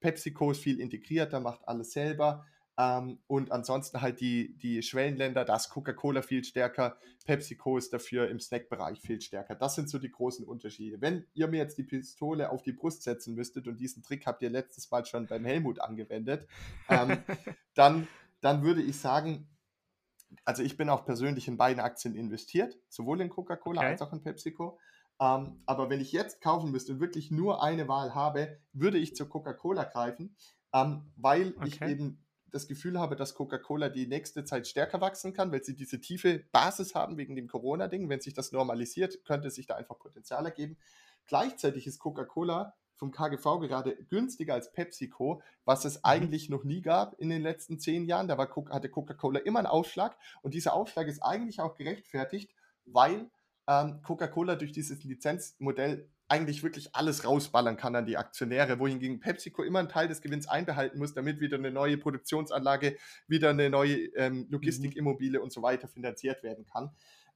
[0.00, 2.44] PepsiCo ist viel integrierter, macht alles selber.
[2.78, 6.96] Ähm, und ansonsten halt die, die Schwellenländer, da ist Coca-Cola viel stärker,
[7.26, 9.54] PepsiCo ist dafür im Snack-Bereich viel stärker.
[9.54, 11.00] Das sind so die großen Unterschiede.
[11.00, 14.42] Wenn ihr mir jetzt die Pistole auf die Brust setzen müsstet und diesen Trick habt
[14.42, 16.46] ihr letztes Mal schon beim Helmut angewendet,
[16.88, 17.18] ähm,
[17.74, 18.08] dann,
[18.40, 19.48] dann würde ich sagen,
[20.46, 23.90] also ich bin auch persönlich in beiden Aktien investiert, sowohl in Coca-Cola okay.
[23.90, 24.78] als auch in PepsiCo.
[25.20, 29.14] Ähm, aber wenn ich jetzt kaufen müsste und wirklich nur eine Wahl habe, würde ich
[29.14, 30.34] zur Coca-Cola greifen,
[30.72, 31.68] ähm, weil okay.
[31.68, 35.74] ich eben das Gefühl habe, dass Coca-Cola die nächste Zeit stärker wachsen kann, weil sie
[35.74, 38.08] diese tiefe Basis haben wegen dem Corona-Ding.
[38.08, 40.76] Wenn sich das normalisiert, könnte sich da einfach Potenzial ergeben.
[41.26, 46.00] Gleichzeitig ist Coca-Cola vom KGV gerade günstiger als PepsiCo, was es mhm.
[46.04, 48.28] eigentlich noch nie gab in den letzten zehn Jahren.
[48.28, 53.30] Da war, hatte Coca-Cola immer einen Aufschlag und dieser Aufschlag ist eigentlich auch gerechtfertigt, weil
[53.66, 59.64] ähm, Coca-Cola durch dieses Lizenzmodell eigentlich wirklich alles rausballern kann an die Aktionäre, wohingegen PepsiCo
[59.64, 62.96] immer einen Teil des Gewinns einbehalten muss, damit wieder eine neue Produktionsanlage,
[63.28, 66.90] wieder eine neue ähm, Logistikimmobilie und so weiter finanziert werden kann.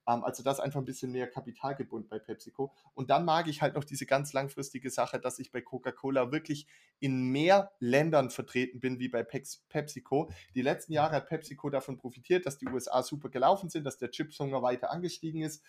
[0.08, 2.72] Ähm, also das einfach ein bisschen mehr Kapital gebunden bei PepsiCo.
[2.94, 6.66] Und dann mag ich halt noch diese ganz langfristige Sache, dass ich bei Coca-Cola wirklich
[6.98, 10.30] in mehr Ländern vertreten bin wie bei PepsiCo.
[10.54, 14.10] Die letzten Jahre hat PepsiCo davon profitiert, dass die USA super gelaufen sind, dass der
[14.10, 15.62] Chipshunger weiter angestiegen ist.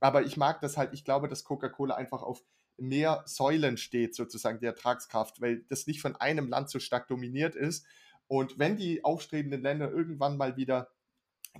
[0.00, 2.44] Aber ich mag das halt, ich glaube, dass Coca-Cola einfach auf
[2.76, 7.54] mehr Säulen steht, sozusagen die Ertragskraft, weil das nicht von einem Land so stark dominiert
[7.54, 7.86] ist.
[8.26, 10.90] Und wenn die aufstrebenden Länder irgendwann mal wieder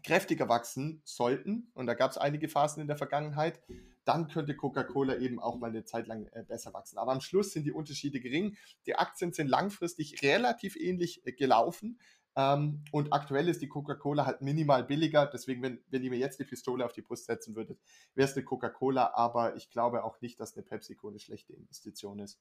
[0.03, 3.61] kräftiger wachsen sollten, und da gab es einige Phasen in der Vergangenheit,
[4.05, 6.99] dann könnte Coca-Cola eben auch mal eine Zeit lang äh, besser wachsen.
[6.99, 8.57] Aber am Schluss sind die Unterschiede gering.
[8.87, 11.99] Die Aktien sind langfristig relativ ähnlich äh, gelaufen.
[12.37, 15.27] Ähm, und aktuell ist die Coca-Cola halt minimal billiger.
[15.27, 17.79] Deswegen, wenn, wenn ihr mir jetzt die Pistole auf die Brust setzen würdet,
[18.15, 19.13] wäre es eine Coca-Cola.
[19.15, 22.41] Aber ich glaube auch nicht, dass eine PepsiCo eine schlechte Investition ist.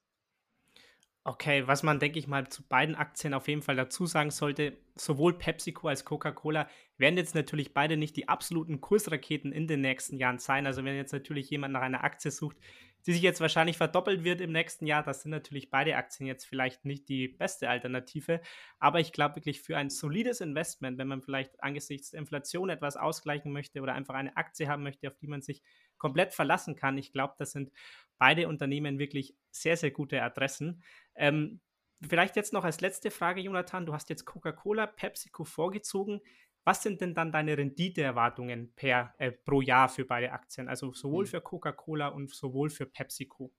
[1.25, 4.75] Okay, was man, denke ich mal, zu beiden Aktien auf jeden Fall dazu sagen sollte,
[4.95, 6.67] sowohl PepsiCo als Coca-Cola
[6.97, 10.67] werden jetzt natürlich beide nicht die absoluten Kursraketen in den nächsten Jahren sein.
[10.67, 12.57] Also wenn jetzt natürlich jemand nach einer Aktie sucht,
[13.05, 15.03] die sich jetzt wahrscheinlich verdoppelt wird im nächsten Jahr.
[15.03, 18.41] Das sind natürlich beide Aktien jetzt vielleicht nicht die beste Alternative.
[18.79, 22.95] Aber ich glaube wirklich für ein solides Investment, wenn man vielleicht angesichts der Inflation etwas
[22.95, 25.61] ausgleichen möchte oder einfach eine Aktie haben möchte, auf die man sich
[25.97, 27.71] komplett verlassen kann, ich glaube, das sind
[28.17, 30.81] beide Unternehmen wirklich sehr, sehr gute Adressen.
[31.15, 31.59] Ähm,
[32.01, 33.85] vielleicht jetzt noch als letzte Frage, Jonathan.
[33.85, 36.21] Du hast jetzt Coca-Cola, PepsiCo vorgezogen.
[36.65, 40.69] Was sind denn dann deine Renditeerwartungen per, äh, pro Jahr für beide Aktien?
[40.69, 41.31] Also sowohl hm.
[41.31, 43.51] für Coca-Cola und sowohl für PepsiCo?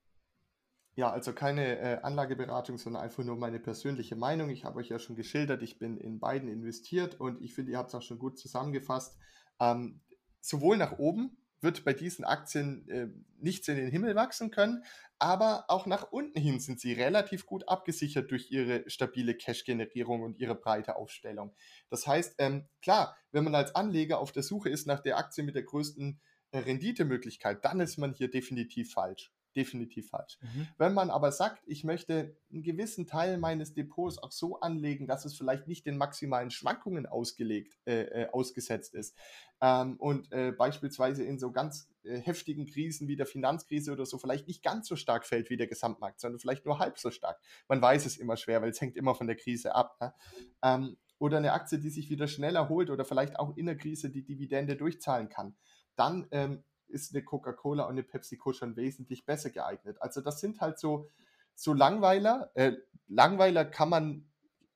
[0.97, 4.49] Ja, also keine äh, Anlageberatung, sondern einfach nur meine persönliche Meinung.
[4.49, 7.79] Ich habe euch ja schon geschildert, ich bin in beiden investiert und ich finde, ihr
[7.79, 9.19] habt es auch schon gut zusammengefasst.
[9.61, 10.01] Ähm,
[10.41, 13.09] sowohl nach oben wird bei diesen Aktien äh,
[13.39, 14.85] nichts in den Himmel wachsen können,
[15.19, 20.39] aber auch nach unten hin sind sie relativ gut abgesichert durch ihre stabile Cash-Generierung und
[20.39, 21.55] ihre breite Aufstellung.
[21.91, 25.43] Das heißt, ähm, klar, wenn man als Anleger auf der Suche ist nach der Aktie
[25.43, 26.21] mit der größten
[26.53, 30.39] äh, Renditemöglichkeit, dann ist man hier definitiv falsch definitiv falsch.
[30.41, 30.69] Mhm.
[30.79, 35.25] Wenn man aber sagt, ich möchte einen gewissen Teil meines Depots auch so anlegen, dass
[35.25, 39.17] es vielleicht nicht den maximalen Schwankungen ausgelegt, äh, äh, ausgesetzt ist
[39.61, 44.19] ähm, und äh, beispielsweise in so ganz äh, heftigen Krisen wie der Finanzkrise oder so
[44.19, 47.41] vielleicht nicht ganz so stark fällt wie der Gesamtmarkt, sondern vielleicht nur halb so stark.
[47.69, 49.97] Man weiß es immer schwer, weil es hängt immer von der Krise ab.
[50.01, 50.15] Ne?
[50.63, 54.11] Ähm, oder eine Aktie, die sich wieder schneller holt oder vielleicht auch in der Krise
[54.11, 55.57] die Dividende durchzahlen kann.
[55.97, 60.01] Dann ähm, ist eine Coca-Cola und eine PepsiCo schon wesentlich besser geeignet.
[60.01, 61.11] Also das sind halt so,
[61.55, 62.51] so Langweiler.
[62.55, 62.73] Äh,
[63.09, 64.31] Langweiler kann man,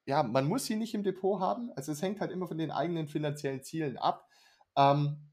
[0.05, 1.71] ja, man muss sie nicht im Depot haben.
[1.77, 4.29] Also es hängt halt immer von den eigenen finanziellen Zielen ab.
[4.77, 5.29] Ähm,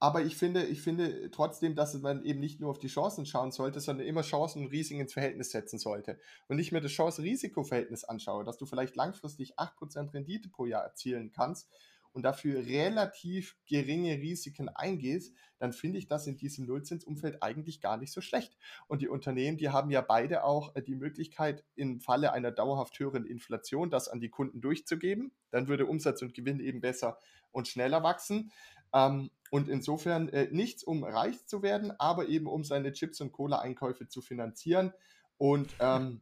[0.00, 3.50] aber ich finde, ich finde trotzdem, dass man eben nicht nur auf die Chancen schauen
[3.50, 6.20] sollte, sondern immer Chancen und Risiken ins Verhältnis setzen sollte.
[6.46, 11.32] Und nicht mehr das Chance-Risiko-Verhältnis anschaue, dass du vielleicht langfristig 8% Rendite pro Jahr erzielen
[11.32, 11.68] kannst
[12.12, 17.96] und dafür relativ geringe Risiken eingehst, dann finde ich das in diesem Nullzinsumfeld eigentlich gar
[17.96, 18.56] nicht so schlecht.
[18.86, 22.98] Und die Unternehmen, die haben ja beide auch äh, die Möglichkeit, im Falle einer dauerhaft
[22.98, 25.32] höheren Inflation das an die Kunden durchzugeben.
[25.50, 27.18] Dann würde Umsatz und Gewinn eben besser
[27.50, 28.52] und schneller wachsen.
[28.92, 33.32] Ähm, und insofern äh, nichts, um reich zu werden, aber eben um seine Chips- und
[33.32, 34.92] Cola-Einkäufe zu finanzieren.
[35.38, 36.20] Und ähm,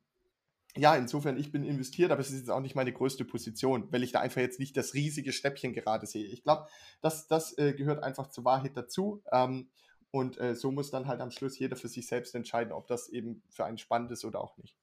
[0.76, 4.02] ja, insofern, ich bin investiert, aber es ist jetzt auch nicht meine größte Position, weil
[4.02, 6.26] ich da einfach jetzt nicht das riesige Schnäppchen gerade sehe.
[6.26, 6.66] Ich glaube,
[7.00, 9.22] das, das äh, gehört einfach zur Wahrheit dazu.
[9.32, 9.68] Ähm,
[10.10, 13.08] und äh, so muss dann halt am Schluss jeder für sich selbst entscheiden, ob das
[13.08, 14.76] eben für einen spannend ist oder auch nicht.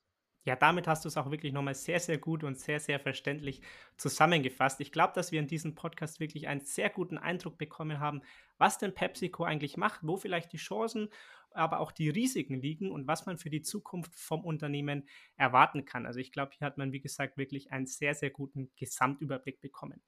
[0.45, 3.61] Ja, damit hast du es auch wirklich nochmal sehr, sehr gut und sehr, sehr verständlich
[3.95, 4.81] zusammengefasst.
[4.81, 8.21] Ich glaube, dass wir in diesem Podcast wirklich einen sehr guten Eindruck bekommen haben,
[8.57, 11.09] was denn PepsiCo eigentlich macht, wo vielleicht die Chancen
[11.53, 16.05] aber auch die Risiken liegen und was man für die Zukunft vom Unternehmen erwarten kann.
[16.05, 20.01] Also ich glaube, hier hat man, wie gesagt, wirklich einen sehr, sehr guten Gesamtüberblick bekommen.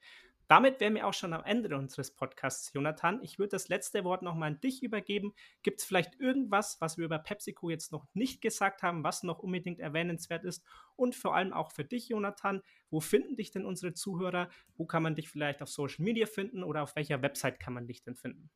[0.48, 3.20] Damit wären wir auch schon am Ende unseres Podcasts, Jonathan.
[3.24, 5.34] Ich würde das letzte Wort nochmal an dich übergeben.
[5.64, 9.40] Gibt es vielleicht irgendwas, was wir über PepsiCo jetzt noch nicht gesagt haben, was noch
[9.40, 10.64] unbedingt erwähnenswert ist?
[10.96, 14.50] Und vor allem auch für dich, Jonathan, wo finden dich denn unsere Zuhörer?
[14.76, 17.88] Wo kann man dich vielleicht auf Social Media finden oder auf welcher Website kann man
[17.88, 18.50] dich denn finden?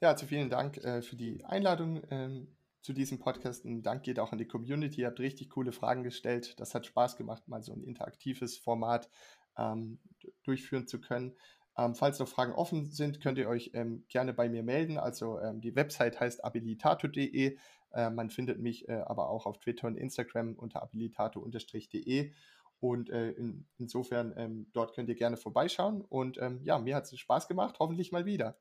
[0.00, 2.48] Ja, also vielen Dank äh, für die Einladung ähm,
[2.82, 3.64] zu diesem Podcast.
[3.64, 5.02] Ein Dank geht auch an die Community.
[5.02, 6.60] Ihr habt richtig coole Fragen gestellt.
[6.60, 9.08] Das hat Spaß gemacht, mal so ein interaktives Format
[9.56, 9.98] ähm,
[10.44, 11.36] durchführen zu können.
[11.76, 14.98] Ähm, falls noch Fragen offen sind, könnt ihr euch ähm, gerne bei mir melden.
[14.98, 17.58] Also ähm, die Website heißt habilitato.de.
[17.92, 22.32] Äh, man findet mich äh, aber auch auf Twitter und Instagram unter habilitato-de.
[22.80, 26.02] Und äh, in, insofern, ähm, dort könnt ihr gerne vorbeischauen.
[26.02, 27.76] Und ähm, ja, mir hat es Spaß gemacht.
[27.80, 28.56] Hoffentlich mal wieder.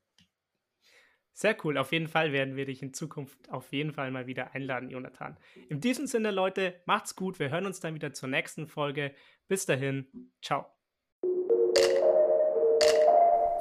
[1.33, 1.77] Sehr cool.
[1.77, 5.37] Auf jeden Fall werden wir dich in Zukunft auf jeden Fall mal wieder einladen, Jonathan.
[5.67, 7.39] In diesem Sinne, Leute, macht's gut.
[7.39, 9.13] Wir hören uns dann wieder zur nächsten Folge.
[9.47, 10.31] Bis dahin.
[10.41, 10.67] Ciao.